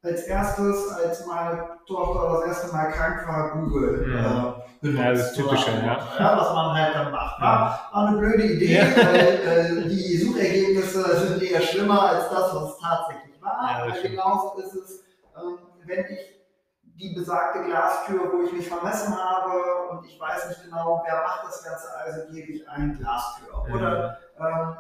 als 0.08 0.22
erstes, 0.24 0.92
als 0.94 1.26
meine 1.26 1.68
Tochter 1.88 2.32
das 2.40 2.48
erste 2.48 2.76
Mal 2.76 2.92
krank 2.92 3.28
war, 3.28 3.52
Google 3.52 4.06
Mhm. 4.08 4.16
äh, 4.16 4.54
benutzt. 4.82 5.00
Ja, 5.04 5.12
das 5.12 5.20
ist 5.22 5.36
typisch, 5.36 5.68
ja. 5.68 5.98
ja. 6.20 6.38
Was 6.38 6.54
man 6.54 6.74
halt 6.78 6.96
dann 6.96 7.12
macht. 7.12 7.42
War, 7.42 7.48
Ja. 7.48 7.80
war 7.94 8.08
eine 8.08 8.18
blöde 8.18 8.44
Idee, 8.44 8.78
Ja. 8.78 8.86
weil 8.96 9.26
äh, 9.26 9.88
die 9.90 10.18
Suchergebnisse 10.18 11.18
sind 11.28 11.42
eher 11.44 11.62
schlimmer 11.62 12.02
als 12.10 12.30
das, 12.30 12.56
was 12.56 12.64
es 12.72 12.78
tatsächlich 12.80 13.42
war. 13.42 13.86
Ja, 13.88 13.96
stimmt. 13.96 14.12
genauso 14.16 14.58
ist 14.60 14.74
es, 14.76 15.04
ähm, 15.36 15.58
wenn 15.86 16.06
ich 16.06 16.20
die 17.00 17.14
besagte 17.14 17.64
Glastür, 17.64 18.32
wo 18.34 18.42
ich 18.44 18.52
mich 18.54 18.68
vermessen 18.68 19.16
habe 19.16 19.52
und 19.92 20.04
ich 20.06 20.20
weiß 20.20 20.50
nicht 20.50 20.64
genau, 20.64 21.04
wer 21.06 21.22
macht 21.22 21.44
das 21.46 21.64
Ganze, 21.64 21.88
also 22.04 22.32
gebe 22.34 22.52
ich 22.54 22.68
ein 22.70 22.98
Glastür. 22.98 23.54
Oder 23.76 24.18
ähm, 24.40 24.76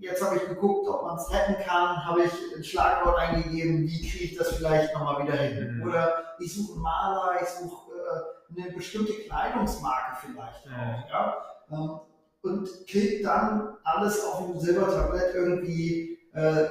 jetzt 0.00 0.24
habe 0.24 0.36
ich 0.36 0.46
geguckt, 0.48 0.88
ob 0.88 1.02
man 1.04 1.16
es 1.16 1.30
retten 1.32 1.56
kann, 1.62 2.04
habe 2.04 2.22
ich 2.24 2.32
ein 2.56 2.64
Schlagwort 2.64 3.18
eingegeben, 3.18 3.86
wie 3.86 4.08
kriege 4.10 4.24
ich 4.24 4.36
das 4.36 4.56
vielleicht 4.56 4.94
nochmal 4.94 5.22
wieder 5.24 5.36
hin. 5.36 5.76
Mhm. 5.78 5.88
Oder 5.88 6.34
ich 6.38 6.54
suche 6.54 6.72
einen 6.74 6.82
Maler, 6.82 7.32
ich 7.42 7.48
suche 7.48 7.92
äh, 7.92 8.60
eine 8.62 8.72
bestimmte 8.72 9.12
Kleidungsmarke 9.12 10.16
vielleicht 10.26 10.66
Mhm. 10.66 10.72
auch. 10.72 11.08
Ja? 11.10 11.34
Ähm, 11.72 12.00
und 12.42 12.68
kriege 12.88 13.22
dann 13.22 13.76
alles 13.84 14.24
auf 14.24 14.46
dem 14.46 14.58
Silbertablett 14.58 15.34
irgendwie 15.34 16.18
äh, 16.34 16.64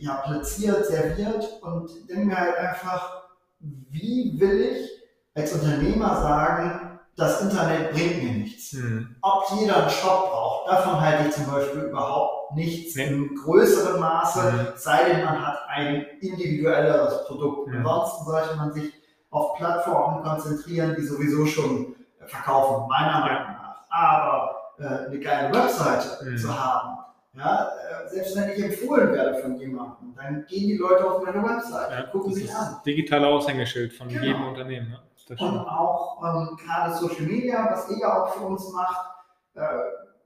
ja, 0.00 0.16
platziert, 0.16 0.86
serviert 0.86 1.60
und 1.62 2.08
denke 2.10 2.26
mir 2.26 2.36
halt 2.40 2.56
einfach, 2.56 3.22
wie 3.60 4.34
will 4.40 4.60
ich 4.60 4.90
als 5.34 5.52
Unternehmer 5.52 6.20
sagen, 6.20 6.91
das 7.16 7.42
Internet 7.42 7.92
bringt 7.92 8.22
mir 8.22 8.32
nichts 8.32 8.72
Mhm. 8.74 9.16
ob 9.20 9.44
jeder 9.60 9.76
einen 9.82 9.90
Shop 9.90 10.30
braucht, 10.30 10.70
davon 10.70 11.00
halte 11.00 11.28
ich 11.28 11.34
zum 11.34 11.46
Beispiel 11.46 11.82
überhaupt 11.82 12.54
nichts 12.54 12.96
Nee. 12.96 13.06
im 13.08 13.34
größeren 13.36 14.00
Maße, 14.00 14.52
Mhm. 14.52 14.66
sei 14.76 15.04
denn 15.04 15.24
man 15.24 15.46
hat 15.46 15.58
ein 15.68 16.06
individuelleres 16.20 17.24
Produkt. 17.26 17.68
Mhm. 17.68 17.78
Ansonsten 17.86 18.24
sollte 18.24 18.56
man 18.56 18.72
sich 18.72 18.92
auf 19.30 19.56
Plattformen 19.56 20.22
konzentrieren, 20.22 20.94
die 20.98 21.02
sowieso 21.06 21.46
schon 21.46 21.94
verkaufen, 22.26 22.88
meiner 22.88 23.20
Meinung 23.20 23.52
nach. 23.52 23.76
Aber 23.90 24.56
äh, 24.78 25.06
eine 25.06 25.20
geile 25.20 25.54
Webseite 25.54 26.24
Mhm. 26.24 26.36
zu 26.38 26.48
haben, 26.60 26.98
Ja, 27.34 27.66
äh, 28.04 28.08
selbst 28.10 28.36
wenn 28.36 28.50
ich 28.50 28.62
empfohlen 28.62 29.10
werde 29.14 29.38
von 29.38 29.56
jemandem, 29.58 30.14
dann 30.14 30.44
gehen 30.46 30.66
die 30.68 30.76
Leute 30.76 31.10
auf 31.10 31.24
meine 31.24 31.42
Website, 31.42 31.90
ja, 31.90 32.02
gucken 32.02 32.34
sich 32.34 32.54
an. 32.54 32.76
Digitale 32.84 33.26
Aushängeschild 33.26 33.94
von 33.94 34.08
genau. 34.08 34.22
jedem 34.22 34.46
Unternehmen. 34.48 34.90
Ja, 34.92 34.98
und 35.30 35.40
auch 35.40 36.22
ähm, 36.22 36.56
gerade 36.56 36.94
Social 36.94 37.22
Media, 37.22 37.68
was 37.70 37.88
ihr 37.90 37.98
ja 37.98 38.22
auch 38.22 38.34
für 38.34 38.44
uns 38.44 38.70
macht. 38.72 39.06
Äh, 39.54 39.60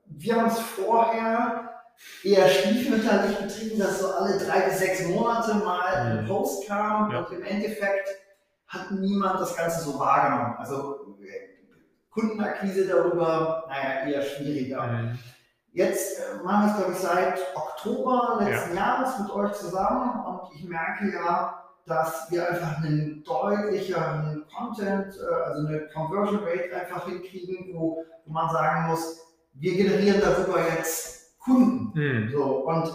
wir 0.05 0.35
haben 0.35 0.47
es 0.47 0.59
vorher 0.59 1.69
eher 2.23 2.47
stiefmütterlich 2.47 3.37
betrieben, 3.37 3.79
dass 3.79 3.99
so 3.99 4.11
alle 4.13 4.37
drei 4.37 4.61
bis 4.61 4.79
sechs 4.79 5.07
Monate 5.07 5.55
mal 5.55 5.81
ein 5.81 6.23
mhm. 6.23 6.27
Post 6.27 6.67
kam 6.67 7.11
ja. 7.11 7.19
und 7.19 7.31
im 7.31 7.43
Endeffekt 7.43 8.09
hat 8.67 8.91
niemand 8.91 9.39
das 9.39 9.55
Ganze 9.55 9.81
so 9.81 9.99
wahrgenommen. 9.99 10.55
Also 10.57 11.07
Kundenakquise 12.17 12.87
darüber, 12.87 13.65
naja, 13.67 14.07
eher 14.07 14.21
schwieriger. 14.23 14.83
Mhm. 14.87 15.19
Jetzt 15.71 16.19
äh, 16.19 16.43
machen 16.43 16.65
wir 16.65 16.71
es, 16.71 16.77
glaube 16.77 16.91
ich, 16.93 16.97
seit 16.97 17.55
Oktober 17.55 18.39
letzten 18.41 18.75
ja. 18.75 18.81
Jahres 18.81 19.19
mit 19.19 19.29
euch 19.29 19.53
zusammen 19.53 20.25
und 20.25 20.55
ich 20.55 20.63
merke 20.67 21.11
ja, 21.13 21.63
dass 21.87 22.29
wir 22.29 22.49
einfach 22.49 22.83
einen 22.83 23.23
deutlicheren 23.23 24.45
Content, 24.53 25.15
äh, 25.15 25.43
also 25.45 25.67
eine 25.67 25.87
Conversion 25.93 26.43
Rate 26.43 26.75
einfach 26.75 27.07
hinkriegen, 27.07 27.73
wo, 27.73 28.03
wo 28.25 28.31
man 28.31 28.49
sagen 28.49 28.89
muss, 28.89 29.21
wir 29.53 29.75
generieren 29.75 30.21
darüber 30.21 30.59
jetzt 30.75 31.39
Kunden. 31.39 31.91
Mhm. 31.97 32.31
So, 32.31 32.43
und 32.43 32.87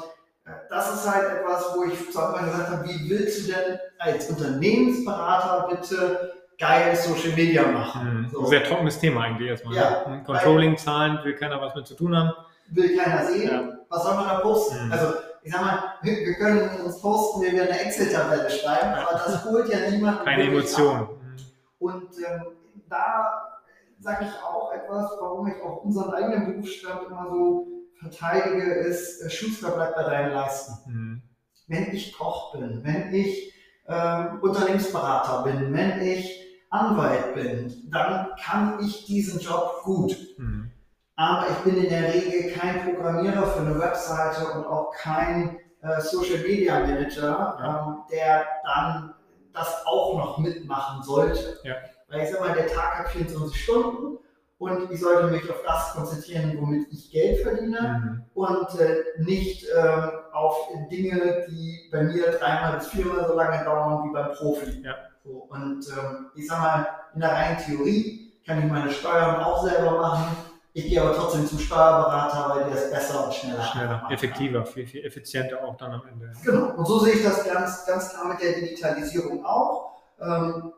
äh, 0.45 0.51
das 0.69 0.95
ist 0.95 1.11
halt 1.11 1.39
etwas, 1.39 1.75
wo 1.75 1.85
ich 1.85 2.13
zu 2.13 2.23
Anfang 2.23 2.45
gesagt 2.45 2.69
habe, 2.69 2.85
wie 2.89 3.11
willst 3.11 3.49
du 3.49 3.53
denn 3.53 3.79
als 3.99 4.29
Unternehmensberater 4.29 5.69
bitte 5.69 6.35
geil 6.59 6.95
Social 6.95 7.35
Media 7.35 7.67
machen? 7.67 8.25
Mhm. 8.25 8.31
So. 8.31 8.45
Sehr 8.45 8.63
trockenes 8.63 8.99
Thema 8.99 9.23
eigentlich 9.23 9.49
erstmal. 9.49 9.75
Ja, 9.75 10.07
ne? 10.07 10.23
Controlling-Zahlen 10.25 11.25
will 11.25 11.35
keiner 11.35 11.61
was 11.63 11.75
mit 11.75 11.87
zu 11.87 11.95
tun 11.95 12.15
haben. 12.15 12.33
Will 12.69 12.95
keiner 12.97 13.25
sehen. 13.25 13.51
Ja. 13.51 13.79
Was 13.89 14.03
soll 14.03 14.15
man 14.17 14.29
da 14.29 14.35
posten? 14.41 14.87
Mhm. 14.87 14.93
Also 14.93 15.15
ich 15.43 15.53
sag 15.53 15.61
mal, 15.61 15.95
wir 16.03 16.35
können 16.35 16.81
uns 16.85 17.01
posten, 17.01 17.43
wenn 17.43 17.57
wir 17.57 17.63
eine 17.63 17.81
Excel-Tabelle 17.81 18.51
schreiben, 18.51 18.95
aber 18.95 19.13
das 19.13 19.45
holt 19.45 19.69
ja 19.69 19.91
niemand. 19.91 20.25
Keine 20.25 20.45
Emotion. 20.45 20.97
Ab. 20.97 21.11
Und 21.79 22.11
ähm, 22.19 22.43
da 22.89 23.61
sage 23.99 24.27
ich 24.27 24.43
auch 24.43 24.73
etwas, 24.73 25.11
warum 25.21 25.49
ich 25.49 25.61
auch 25.63 25.85
unseren 25.85 26.13
eigenen 26.15 26.53
Berufsstand 26.53 27.07
immer 27.09 27.27
so 27.29 27.67
verteidige, 28.01 28.63
ist, 28.63 29.21
äh, 29.23 29.31
Schuster 29.31 29.71
bleibt 29.71 29.95
bei 29.97 30.03
deinen 30.03 30.33
Leisten. 30.33 30.91
Mhm. 30.91 31.23
Wenn 31.69 31.93
ich 31.93 32.17
Koch 32.17 32.53
bin, 32.53 32.85
wenn 32.85 33.15
ich 33.15 33.53
äh, 33.87 34.27
Unternehmensberater 34.41 35.45
bin, 35.45 35.73
wenn 35.73 36.01
ich 36.03 36.41
Anwalt 36.71 37.35
bin, 37.35 37.91
dann 37.91 38.29
kann 38.43 38.79
ich 38.85 39.07
diesen 39.07 39.41
Job 39.41 39.83
gut. 39.85 40.17
Mhm. 40.39 40.72
Aber 41.23 41.47
ich 41.49 41.57
bin 41.59 41.85
in 41.85 41.89
der 41.89 42.13
Regel 42.13 42.51
kein 42.51 42.85
Programmierer 42.85 43.47
für 43.47 43.61
eine 43.61 43.79
Webseite 43.79 44.45
und 44.55 44.67
auch 44.67 44.93
kein 44.93 45.57
äh, 45.81 46.01
Social 46.01 46.39
Media 46.39 46.81
Manager, 46.81 47.59
ja. 47.61 47.87
ähm, 47.87 48.03
der 48.11 48.45
dann 48.65 49.15
das 49.53 49.87
auch 49.87 50.19
noch 50.19 50.39
mitmachen 50.39 51.05
sollte. 51.05 51.61
Ja. 51.63 51.77
Weil 52.09 52.25
ich 52.25 52.31
sag 52.31 52.41
mal, 52.41 52.55
der 52.55 52.67
Tag 52.67 52.99
hat 52.99 53.09
24 53.11 53.63
Stunden 53.63 54.19
und 54.59 54.91
ich 54.91 54.99
sollte 54.99 55.29
mich 55.29 55.49
auf 55.49 55.63
das 55.65 55.93
konzentrieren, 55.93 56.57
womit 56.59 56.89
ich 56.91 57.13
Geld 57.13 57.41
verdiene 57.43 58.03
mhm. 58.03 58.25
und 58.35 58.81
äh, 58.81 59.05
nicht 59.19 59.69
äh, 59.69 60.09
auf 60.33 60.57
Dinge, 60.91 61.47
die 61.49 61.89
bei 61.93 62.03
mir 62.03 62.33
dreimal 62.33 62.79
bis 62.79 62.89
viermal 62.89 63.29
so 63.29 63.37
lange 63.37 63.65
dauern 63.65 64.09
wie 64.09 64.13
beim 64.13 64.33
Profi. 64.33 64.83
Ja. 64.83 64.97
So, 65.23 65.47
und 65.51 65.87
ähm, 65.89 66.33
ich 66.35 66.49
sag 66.49 66.59
mal, 66.59 66.87
in 67.15 67.21
der 67.21 67.31
reinen 67.31 67.59
Theorie 67.59 68.33
kann 68.45 68.59
ich 68.59 68.65
meine 68.65 68.91
Steuern 68.91 69.37
auch 69.37 69.63
selber 69.63 70.01
machen. 70.01 70.52
Ich 70.75 70.89
gehe 70.89 71.03
aber 71.03 71.15
trotzdem 71.15 71.47
zum 71.47 71.59
Steuerberater, 71.59 72.55
weil 72.55 72.65
der 72.65 72.75
ist 72.75 72.91
besser 72.91 73.27
und 73.27 73.35
schneller. 73.35 73.63
Schneller, 73.63 74.07
effektiver, 74.11 74.65
viel, 74.65 74.87
viel 74.87 75.05
effizienter 75.05 75.63
auch 75.63 75.77
dann 75.77 75.93
am 75.93 76.03
Ende. 76.11 76.33
Genau. 76.45 76.75
Und 76.77 76.87
so 76.87 76.99
sehe 77.01 77.15
ich 77.15 77.23
das 77.23 77.45
ganz, 77.45 77.85
ganz 77.85 78.11
klar 78.11 78.29
mit 78.29 78.41
der 78.41 78.55
Digitalisierung 78.55 79.45
auch. 79.45 79.93
Ähm, 80.21 80.73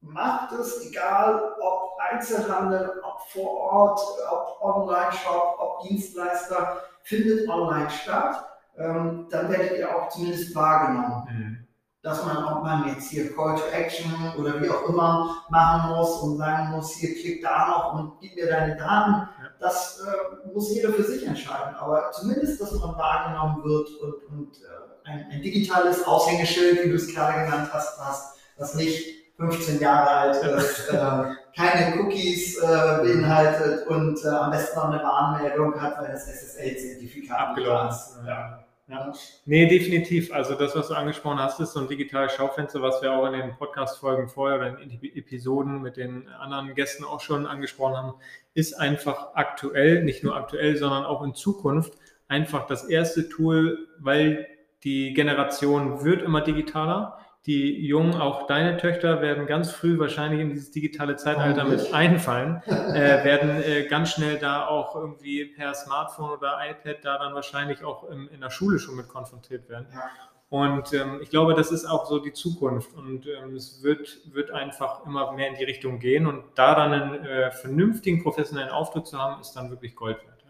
macht 0.00 0.52
es, 0.52 0.84
egal 0.88 1.54
ob 1.60 1.96
Einzelhandel, 2.10 3.02
ob 3.04 3.20
vor 3.28 3.50
Ort, 3.50 4.00
ob 4.30 4.58
Online-Shop, 4.62 5.56
ob 5.58 5.82
Dienstleister, 5.82 6.82
findet 7.02 7.48
online 7.48 7.90
statt, 7.90 8.44
ähm, 8.76 9.28
dann 9.30 9.50
werdet 9.50 9.78
ihr 9.78 9.94
auch 9.94 10.08
zumindest 10.08 10.54
wahrgenommen. 10.54 11.28
Mhm. 11.30 11.65
Dass 12.06 12.24
man, 12.24 12.44
ob 12.44 12.62
man 12.62 12.86
jetzt 12.86 13.10
hier 13.10 13.34
Call 13.34 13.56
to 13.56 13.66
Action 13.72 14.12
oder 14.38 14.62
wie 14.62 14.70
auch 14.70 14.88
immer 14.88 15.42
machen 15.50 15.90
muss 15.90 16.20
und 16.20 16.36
sagen 16.36 16.70
muss, 16.70 16.92
hier 16.92 17.16
klick 17.16 17.42
da 17.42 17.66
noch 17.66 17.94
und 17.94 18.20
gib 18.20 18.36
mir 18.36 18.46
deine 18.46 18.76
Daten, 18.76 19.28
das 19.58 20.00
äh, 20.06 20.54
muss 20.54 20.72
jeder 20.72 20.92
für 20.92 21.02
sich 21.02 21.26
entscheiden. 21.26 21.74
Aber 21.74 22.12
zumindest, 22.12 22.60
dass 22.60 22.70
man 22.74 22.96
wahrgenommen 22.96 23.64
wird 23.64 23.88
und, 24.00 24.14
und 24.30 24.56
äh, 24.58 25.08
ein, 25.10 25.26
ein, 25.32 25.42
digitales 25.42 26.06
Aushängeschild, 26.06 26.84
wie 26.84 26.90
du 26.90 26.94
es 26.94 27.12
gerade 27.12 27.44
genannt 27.44 27.70
hast, 27.72 27.98
was, 27.98 28.36
was 28.56 28.74
nicht 28.76 29.04
15 29.38 29.80
Jahre 29.80 30.08
alt 30.08 30.36
ist, 30.36 30.88
äh, 30.92 31.24
keine 31.56 32.00
Cookies 32.00 32.56
äh, 32.58 32.66
beinhaltet 33.02 33.84
und 33.88 34.24
äh, 34.24 34.28
am 34.28 34.52
besten 34.52 34.76
noch 34.76 34.90
eine 34.90 35.02
Warnmeldung 35.02 35.80
hat, 35.80 35.98
weil 35.98 36.12
das 36.12 36.28
SSL-Zertifikat 36.28 37.36
abgelaufen 37.36 37.88
ist. 37.88 38.18
Ja. 38.24 38.65
Ja. 38.88 39.12
Nee, 39.46 39.66
definitiv. 39.66 40.32
Also 40.32 40.54
das, 40.54 40.76
was 40.76 40.88
du 40.88 40.94
angesprochen 40.94 41.40
hast, 41.40 41.58
ist 41.58 41.72
so 41.72 41.80
ein 41.80 41.88
digitales 41.88 42.32
Schaufenster, 42.32 42.80
was 42.82 43.02
wir 43.02 43.12
auch 43.12 43.26
in 43.26 43.32
den 43.32 43.56
Podcast-Folgen 43.56 44.28
vorher 44.28 44.58
oder 44.58 44.80
in 44.80 44.90
Episoden 45.02 45.82
mit 45.82 45.96
den 45.96 46.28
anderen 46.28 46.72
Gästen 46.74 47.02
auch 47.02 47.20
schon 47.20 47.46
angesprochen 47.46 47.96
haben, 47.96 48.14
ist 48.54 48.74
einfach 48.74 49.34
aktuell, 49.34 50.04
nicht 50.04 50.22
nur 50.22 50.36
aktuell, 50.36 50.76
sondern 50.76 51.04
auch 51.04 51.24
in 51.24 51.34
Zukunft 51.34 51.94
einfach 52.28 52.66
das 52.66 52.84
erste 52.84 53.28
Tool, 53.28 53.88
weil 53.98 54.46
die 54.84 55.14
Generation 55.14 56.04
wird 56.04 56.22
immer 56.22 56.40
digitaler 56.40 57.18
die 57.46 57.86
Jungen, 57.86 58.14
auch 58.14 58.48
deine 58.48 58.76
Töchter, 58.76 59.22
werden 59.22 59.46
ganz 59.46 59.70
früh 59.70 59.98
wahrscheinlich 59.98 60.40
in 60.40 60.50
dieses 60.50 60.72
digitale 60.72 61.14
Zeitalter 61.14 61.64
oh, 61.64 61.70
mit 61.70 61.94
einfallen, 61.94 62.60
äh, 62.66 63.24
werden 63.24 63.62
äh, 63.62 63.84
ganz 63.84 64.10
schnell 64.10 64.38
da 64.38 64.66
auch 64.66 64.96
irgendwie 64.96 65.44
per 65.44 65.74
Smartphone 65.74 66.30
oder 66.30 66.58
iPad 66.68 67.04
da 67.04 67.18
dann 67.18 67.34
wahrscheinlich 67.34 67.84
auch 67.84 68.04
im, 68.10 68.28
in 68.28 68.40
der 68.40 68.50
Schule 68.50 68.80
schon 68.80 68.96
mit 68.96 69.08
konfrontiert 69.08 69.68
werden. 69.68 69.86
Ja. 69.92 70.10
Und 70.48 70.92
ähm, 70.92 71.20
ich 71.22 71.30
glaube, 71.30 71.54
das 71.54 71.72
ist 71.72 71.86
auch 71.86 72.06
so 72.06 72.18
die 72.18 72.32
Zukunft 72.32 72.94
und 72.94 73.26
ähm, 73.26 73.54
es 73.54 73.82
wird, 73.82 74.20
wird 74.32 74.50
einfach 74.52 75.04
immer 75.04 75.32
mehr 75.32 75.48
in 75.48 75.56
die 75.56 75.64
Richtung 75.64 75.98
gehen 75.98 76.26
und 76.26 76.44
da 76.54 76.74
dann 76.74 76.92
einen 76.92 77.24
äh, 77.24 77.50
vernünftigen 77.50 78.22
professionellen 78.22 78.70
Auftritt 78.70 79.06
zu 79.06 79.18
haben, 79.18 79.40
ist 79.40 79.52
dann 79.52 79.70
wirklich 79.70 79.96
Gold 79.96 80.18
wert. 80.18 80.44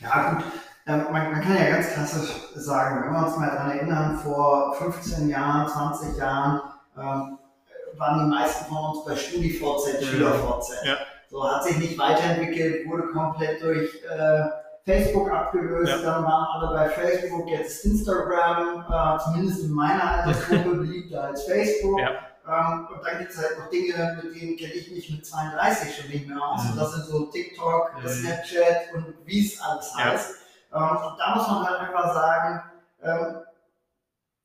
Ja, 0.00 0.08
ja 0.08 0.34
gut. 0.34 0.44
Ähm, 0.86 1.04
man, 1.10 1.30
man, 1.32 1.40
kann 1.40 1.56
ja 1.56 1.70
ganz 1.70 1.92
klassisch 1.92 2.30
sagen, 2.54 3.04
wenn 3.04 3.12
wir 3.12 3.26
uns 3.26 3.36
mal 3.36 3.50
daran 3.50 3.70
erinnern, 3.70 4.18
vor 4.18 4.74
15 4.74 5.28
Jahren, 5.28 5.68
20 5.68 6.16
Jahren 6.16 6.60
ähm, 6.96 7.38
waren 7.96 8.24
die 8.24 8.30
meisten 8.36 8.66
von 8.66 8.78
uns 8.78 9.04
bei 9.04 9.16
StudiVZ, 9.16 10.04
SchülerVZ. 10.04 10.72
Ja. 10.84 10.96
So 11.28 11.48
hat 11.48 11.64
sich 11.64 11.76
nicht 11.76 11.98
weiterentwickelt, 11.98 12.88
wurde 12.88 13.08
komplett 13.08 13.62
durch 13.62 14.02
äh, 14.04 14.44
Facebook 14.84 15.30
abgelöst, 15.30 15.92
ja. 15.92 16.02
dann 16.02 16.24
waren 16.24 16.46
alle 16.54 16.74
bei 16.74 16.88
Facebook, 16.88 17.48
jetzt 17.48 17.84
Instagram, 17.84 18.84
äh, 18.90 19.22
zumindest 19.22 19.64
in 19.64 19.70
meiner 19.70 20.02
Altersgruppe 20.02 20.74
beliebter 20.76 21.24
als 21.24 21.44
Facebook. 21.44 22.00
Ja. 22.00 22.10
Ähm, 22.48 22.88
und 22.92 23.04
dann 23.04 23.18
gibt 23.18 23.30
es 23.30 23.38
halt 23.38 23.58
noch 23.58 23.68
Dinge, 23.70 24.20
mit 24.22 24.34
denen 24.34 24.56
kenne 24.56 24.72
ich 24.72 24.90
mich 24.90 25.10
mit 25.10 25.24
32 25.24 25.96
schon 25.96 26.10
nicht 26.10 26.26
mehr 26.26 26.42
aus. 26.42 26.64
Mhm. 26.64 26.70
Und 26.70 26.76
das 26.78 26.92
sind 26.94 27.04
so 27.06 27.26
TikTok, 27.26 27.92
mhm. 28.02 28.08
Snapchat 28.08 28.94
und 28.94 29.14
wie 29.24 29.46
es 29.46 29.60
alles 29.60 29.94
heißt. 29.94 30.34
Ähm, 30.72 30.96
und 30.96 31.18
da 31.18 31.34
muss 31.34 31.48
man 31.48 31.66
halt 31.66 31.80
einfach 31.80 32.14
sagen, 32.14 32.62
ähm, 33.02 33.36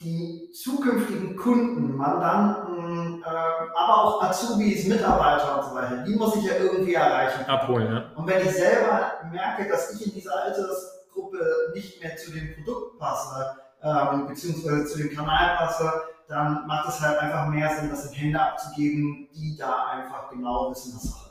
die 0.01 0.51
zukünftigen 0.51 1.35
Kunden, 1.35 1.95
Mandanten, 1.95 3.23
äh, 3.23 3.27
aber 3.27 4.03
auch 4.03 4.23
Azubis, 4.23 4.87
Mitarbeiter 4.87 5.57
und 5.57 5.69
so 5.69 5.75
weiter, 5.75 6.03
die 6.03 6.15
muss 6.15 6.35
ich 6.35 6.43
ja 6.43 6.55
irgendwie 6.55 6.93
erreichen. 6.93 7.45
Abholen, 7.49 7.93
ja. 7.93 8.11
Und 8.15 8.27
wenn 8.27 8.45
ich 8.45 8.51
selber 8.51 9.13
merke, 9.31 9.67
dass 9.69 9.93
ich 9.93 10.07
in 10.07 10.13
dieser 10.13 10.35
Altersgruppe 10.43 11.39
nicht 11.73 12.01
mehr 12.03 12.15
zu 12.17 12.31
dem 12.31 12.55
Produkt 12.55 12.99
passe, 12.99 13.57
ähm, 13.81 14.27
beziehungsweise 14.27 14.85
zu 14.85 14.97
dem 14.97 15.15
Kanal 15.15 15.55
passe, 15.57 15.91
dann 16.27 16.65
macht 16.67 16.89
es 16.89 16.99
halt 17.01 17.19
einfach 17.19 17.47
mehr 17.47 17.69
Sinn, 17.75 17.89
das 17.89 18.05
in 18.07 18.13
Hände 18.13 18.41
abzugeben, 18.41 19.29
die 19.33 19.55
da 19.57 19.85
einfach 19.85 20.29
genau 20.29 20.71
wissen, 20.71 20.93
was. 20.95 21.24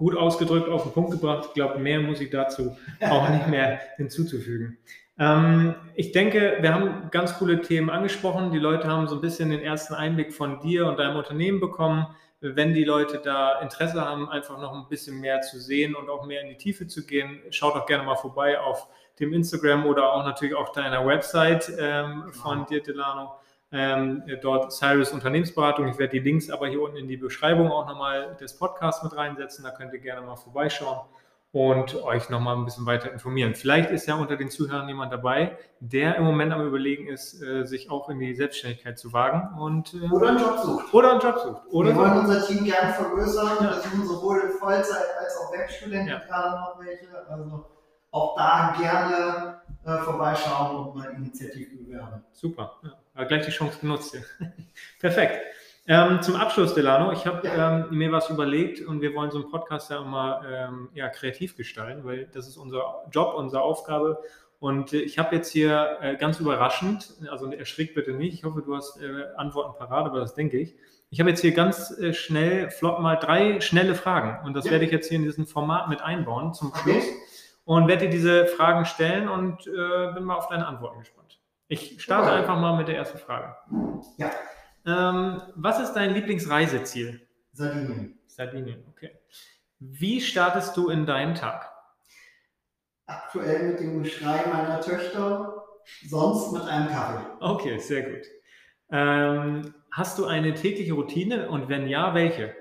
Gut 0.00 0.16
ausgedrückt, 0.16 0.70
auf 0.70 0.84
den 0.84 0.92
Punkt 0.92 1.10
gebracht. 1.10 1.44
Ich 1.48 1.52
glaube, 1.52 1.78
mehr 1.78 2.00
muss 2.00 2.22
ich 2.22 2.30
dazu 2.30 2.74
auch 3.02 3.28
nicht 3.28 3.48
mehr 3.48 3.80
hinzuzufügen. 3.98 4.78
Ähm, 5.18 5.74
ich 5.94 6.12
denke, 6.12 6.56
wir 6.62 6.72
haben 6.72 7.10
ganz 7.10 7.34
coole 7.34 7.60
Themen 7.60 7.90
angesprochen. 7.90 8.50
Die 8.50 8.58
Leute 8.58 8.88
haben 8.88 9.08
so 9.08 9.16
ein 9.16 9.20
bisschen 9.20 9.50
den 9.50 9.60
ersten 9.60 9.92
Einblick 9.92 10.32
von 10.32 10.58
dir 10.60 10.86
und 10.86 10.98
deinem 10.98 11.18
Unternehmen 11.18 11.60
bekommen. 11.60 12.06
Wenn 12.40 12.72
die 12.72 12.84
Leute 12.84 13.20
da 13.22 13.60
Interesse 13.60 14.00
haben, 14.00 14.30
einfach 14.30 14.58
noch 14.58 14.72
ein 14.72 14.88
bisschen 14.88 15.20
mehr 15.20 15.42
zu 15.42 15.60
sehen 15.60 15.94
und 15.94 16.08
auch 16.08 16.24
mehr 16.24 16.40
in 16.40 16.48
die 16.48 16.56
Tiefe 16.56 16.86
zu 16.86 17.04
gehen, 17.04 17.38
schaut 17.50 17.74
doch 17.74 17.84
gerne 17.84 18.04
mal 18.04 18.16
vorbei 18.16 18.58
auf 18.58 18.88
dem 19.18 19.34
Instagram 19.34 19.84
oder 19.84 20.14
auch 20.14 20.24
natürlich 20.24 20.54
auf 20.54 20.72
deiner 20.72 21.06
Website 21.06 21.70
ähm, 21.78 22.32
von 22.32 22.64
dir, 22.64 22.82
Delano. 22.82 23.34
Ähm, 23.72 24.24
dort 24.42 24.72
Cyrus 24.72 25.12
Unternehmensberatung. 25.12 25.88
Ich 25.88 25.98
werde 25.98 26.12
die 26.12 26.18
Links 26.18 26.50
aber 26.50 26.68
hier 26.68 26.82
unten 26.82 26.96
in 26.96 27.08
die 27.08 27.16
Beschreibung 27.16 27.70
auch 27.70 27.86
nochmal 27.86 28.36
des 28.40 28.56
Podcasts 28.56 29.02
mit 29.04 29.16
reinsetzen. 29.16 29.64
Da 29.64 29.70
könnt 29.70 29.92
ihr 29.92 30.00
gerne 30.00 30.26
mal 30.26 30.36
vorbeischauen. 30.36 31.00
und 31.52 31.96
euch 32.04 32.30
nochmal 32.30 32.56
ein 32.56 32.64
bisschen 32.64 32.86
weiter 32.86 33.12
informieren. 33.12 33.54
Vielleicht 33.56 33.90
ist 33.90 34.06
ja 34.06 34.14
unter 34.14 34.36
den 34.36 34.50
Zuhörern 34.50 34.86
jemand 34.86 35.12
dabei, 35.12 35.58
der 35.80 36.14
im 36.14 36.24
Moment 36.24 36.52
am 36.52 36.64
Überlegen 36.64 37.08
ist, 37.08 37.42
äh, 37.42 37.64
sich 37.64 37.90
auch 37.90 38.08
in 38.08 38.20
die 38.20 38.34
Selbstständigkeit 38.34 38.98
zu 38.98 39.12
wagen 39.12 39.58
und 39.60 39.94
äh, 39.94 40.08
oder 40.10 40.28
einen 40.28 40.38
Job 40.38 40.58
sucht. 40.58 40.94
Oder 40.94 41.10
einen 41.10 41.20
Job 41.20 41.38
sucht. 41.38 41.62
Oder 41.72 41.88
Wir 41.88 41.96
wollen 41.96 42.18
unser 42.18 42.46
Team 42.46 42.64
gerne 42.64 42.92
vergrößern. 42.92 43.64
Ja. 43.64 43.70
Wir 43.74 43.82
suchen 43.82 44.06
sowohl 44.06 44.48
Vollzeit 44.60 45.06
als 45.18 45.36
auch 45.38 45.52
Werkstudenten 45.52 46.08
ja. 46.08 46.18
gerade 46.20 46.60
noch 46.60 46.78
welche. 46.78 47.08
Also 47.28 47.66
auch 48.12 48.36
da 48.36 48.74
gerne 48.78 49.60
äh, 49.84 50.02
vorbeischauen 50.04 50.76
und 50.76 50.96
mal 50.96 51.10
Initiative 51.10 51.82
bewerben. 51.82 52.24
Super. 52.32 52.76
Ja. 52.82 52.90
Gleich 53.24 53.44
die 53.46 53.52
Chance 53.52 53.78
genutzt. 53.80 54.16
Perfekt. 55.00 55.40
Ähm, 55.86 56.22
zum 56.22 56.36
Abschluss, 56.36 56.74
Delano, 56.74 57.10
ich 57.10 57.26
habe 57.26 57.48
ähm, 57.48 57.86
mir 57.90 58.12
was 58.12 58.30
überlegt 58.30 58.86
und 58.86 59.00
wir 59.00 59.14
wollen 59.14 59.30
so 59.30 59.40
einen 59.40 59.50
Podcast 59.50 59.90
ja 59.90 60.00
immer 60.00 60.42
ähm, 60.48 60.88
ja, 60.94 61.08
kreativ 61.08 61.56
gestalten, 61.56 62.04
weil 62.04 62.26
das 62.26 62.46
ist 62.46 62.56
unser 62.56 63.04
Job, 63.10 63.34
unsere 63.34 63.62
Aufgabe. 63.62 64.22
Und 64.60 64.92
äh, 64.92 65.00
ich 65.00 65.18
habe 65.18 65.34
jetzt 65.34 65.50
hier 65.50 65.98
äh, 66.00 66.16
ganz 66.16 66.38
überraschend, 66.38 67.14
also 67.30 67.50
erschrick 67.50 67.94
bitte 67.94 68.12
nicht, 68.12 68.34
ich 68.34 68.44
hoffe, 68.44 68.62
du 68.62 68.76
hast 68.76 69.02
äh, 69.02 69.24
Antworten 69.36 69.76
parat, 69.78 70.06
aber 70.06 70.20
das 70.20 70.34
denke 70.34 70.58
ich. 70.58 70.76
Ich 71.08 71.18
habe 71.18 71.30
jetzt 71.30 71.40
hier 71.40 71.52
ganz 71.52 71.90
äh, 71.98 72.12
schnell, 72.12 72.70
flott 72.70 73.00
mal 73.00 73.16
drei 73.16 73.60
schnelle 73.60 73.96
Fragen 73.96 74.46
und 74.46 74.54
das 74.54 74.66
ja. 74.66 74.70
werde 74.70 74.84
ich 74.84 74.92
jetzt 74.92 75.08
hier 75.08 75.16
in 75.16 75.24
diesem 75.24 75.46
Format 75.46 75.88
mit 75.88 76.02
einbauen 76.02 76.54
zum 76.54 76.72
Schluss 76.76 77.04
und 77.64 77.88
werde 77.88 78.04
dir 78.04 78.10
diese 78.10 78.46
Fragen 78.46 78.84
stellen 78.84 79.28
und 79.28 79.66
äh, 79.66 80.12
bin 80.12 80.22
mal 80.22 80.36
auf 80.36 80.46
deine 80.48 80.68
Antworten 80.68 81.00
gespannt. 81.00 81.39
Ich 81.70 82.02
starte 82.02 82.32
einfach 82.32 82.58
mal 82.58 82.76
mit 82.76 82.88
der 82.88 82.96
ersten 82.96 83.18
Frage. 83.18 83.54
Ja. 84.16 84.32
Ähm, 84.84 85.40
was 85.54 85.78
ist 85.78 85.92
dein 85.92 86.12
Lieblingsreiseziel? 86.14 87.28
Sardinien. 87.52 88.18
Sardinien, 88.26 88.84
okay. 88.90 89.12
Wie 89.78 90.20
startest 90.20 90.76
du 90.76 90.88
in 90.88 91.06
deinen 91.06 91.36
Tag? 91.36 91.70
Aktuell 93.06 93.68
mit 93.68 93.78
dem 93.78 94.02
Geschrei 94.02 94.44
meiner 94.52 94.80
Töchter, 94.80 95.64
sonst 96.08 96.52
mit 96.52 96.62
einem 96.62 96.88
Kaffee. 96.88 97.24
Okay, 97.38 97.78
sehr 97.78 98.02
gut. 98.02 98.26
Ähm, 98.90 99.72
hast 99.92 100.18
du 100.18 100.26
eine 100.26 100.54
tägliche 100.54 100.94
Routine 100.94 101.50
und 101.50 101.68
wenn 101.68 101.86
ja, 101.86 102.14
welche? 102.14 102.52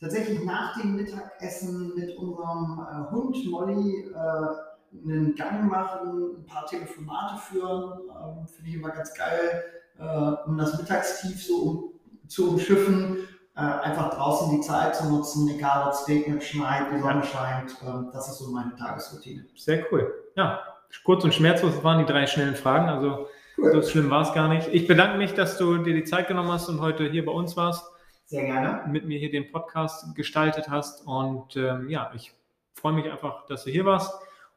Tatsächlich 0.00 0.42
nach 0.42 0.80
dem 0.80 0.96
Mittagessen 0.96 1.94
mit 1.94 2.16
unserem 2.18 2.84
äh, 2.90 3.10
Hund 3.12 3.36
Molly 3.48 4.10
äh, 4.12 4.73
einen 5.02 5.34
Gang 5.34 5.70
machen, 5.70 6.36
ein 6.38 6.46
paar 6.46 6.66
Telefonate 6.66 7.40
führen, 7.40 8.00
äh, 8.08 8.46
finde 8.46 8.70
ich 8.70 8.74
immer 8.76 8.90
ganz 8.90 9.14
geil 9.14 9.64
äh, 9.98 10.02
um 10.46 10.58
das 10.58 10.78
Mittagstief 10.78 11.42
so 11.42 11.56
um, 11.56 12.28
zu 12.28 12.50
umschiffen, 12.50 13.28
äh, 13.56 13.60
einfach 13.60 14.14
draußen 14.14 14.50
die 14.50 14.60
Zeit 14.60 14.96
zu 14.96 15.08
nutzen, 15.08 15.48
egal 15.48 15.86
ob 15.86 15.92
es 15.92 16.08
regnet, 16.08 16.42
schneit, 16.42 16.86
die 16.92 17.00
Sonne 17.00 17.22
scheint. 17.22 17.72
Äh, 17.82 18.12
das 18.12 18.28
ist 18.28 18.38
so 18.38 18.50
meine 18.50 18.74
Tagesroutine. 18.74 19.46
Sehr 19.54 19.84
cool. 19.92 20.12
Ja, 20.36 20.60
kurz 21.04 21.24
und 21.24 21.34
schmerzlos 21.34 21.82
waren 21.84 21.98
die 21.98 22.10
drei 22.10 22.26
schnellen 22.26 22.56
Fragen. 22.56 22.88
Also 22.88 23.28
cool. 23.58 23.72
so 23.72 23.82
schlimm 23.82 24.10
war 24.10 24.22
es 24.22 24.32
gar 24.32 24.48
nicht. 24.48 24.68
Ich 24.72 24.86
bedanke 24.86 25.18
mich, 25.18 25.34
dass 25.34 25.58
du 25.58 25.78
dir 25.78 25.94
die 25.94 26.04
Zeit 26.04 26.28
genommen 26.28 26.50
hast 26.50 26.68
und 26.68 26.80
heute 26.80 27.08
hier 27.08 27.24
bei 27.24 27.32
uns 27.32 27.56
warst. 27.56 27.84
Sehr 28.26 28.44
gerne. 28.44 28.84
Mit 28.88 29.04
mir 29.06 29.18
hier 29.18 29.30
den 29.30 29.52
Podcast 29.52 30.14
gestaltet 30.16 30.68
hast. 30.68 31.06
Und 31.06 31.56
ähm, 31.56 31.88
ja, 31.90 32.10
ich 32.14 32.32
freue 32.72 32.94
mich 32.94 33.10
einfach, 33.10 33.46
dass 33.46 33.64
du 33.64 33.70
hier 33.70 33.84
warst. 33.84 34.12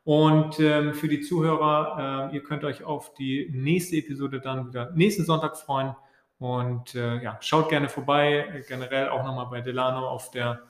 Und 0.08 0.58
ähm, 0.62 0.94
für 0.94 1.10
die 1.10 1.20
Zuhörer, 1.20 2.30
äh, 2.32 2.36
ihr 2.36 2.42
könnt 2.42 2.64
euch 2.64 2.82
auf 2.82 3.14
die 3.16 3.52
nächste 3.54 3.98
Episode 3.98 4.40
dann 4.40 4.70
wieder 4.70 4.90
nächsten 4.92 5.26
Sonntag 5.26 5.58
freuen. 5.58 5.98
Und 6.40 6.96
äh, 6.96 7.22
ja, 7.22 7.38
schaut 7.42 7.68
gerne 7.68 7.90
vorbei, 7.90 8.64
generell 8.70 9.10
auch 9.10 9.26
nochmal 9.26 9.48
bei 9.48 9.60
Delano 9.60 10.08
auf 10.08 10.32
der 10.32 10.62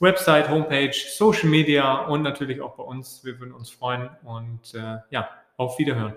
Website, 0.00 0.48
Homepage, 0.48 0.94
Social 0.94 1.50
Media 1.50 2.06
und 2.06 2.22
natürlich 2.22 2.62
auch 2.62 2.74
bei 2.74 2.84
uns. 2.84 3.22
Wir 3.22 3.38
würden 3.38 3.52
uns 3.52 3.68
freuen 3.68 4.08
und 4.24 4.72
äh, 4.72 4.96
ja, 5.10 5.28
auf 5.58 5.78
Wiederhören. 5.78 6.16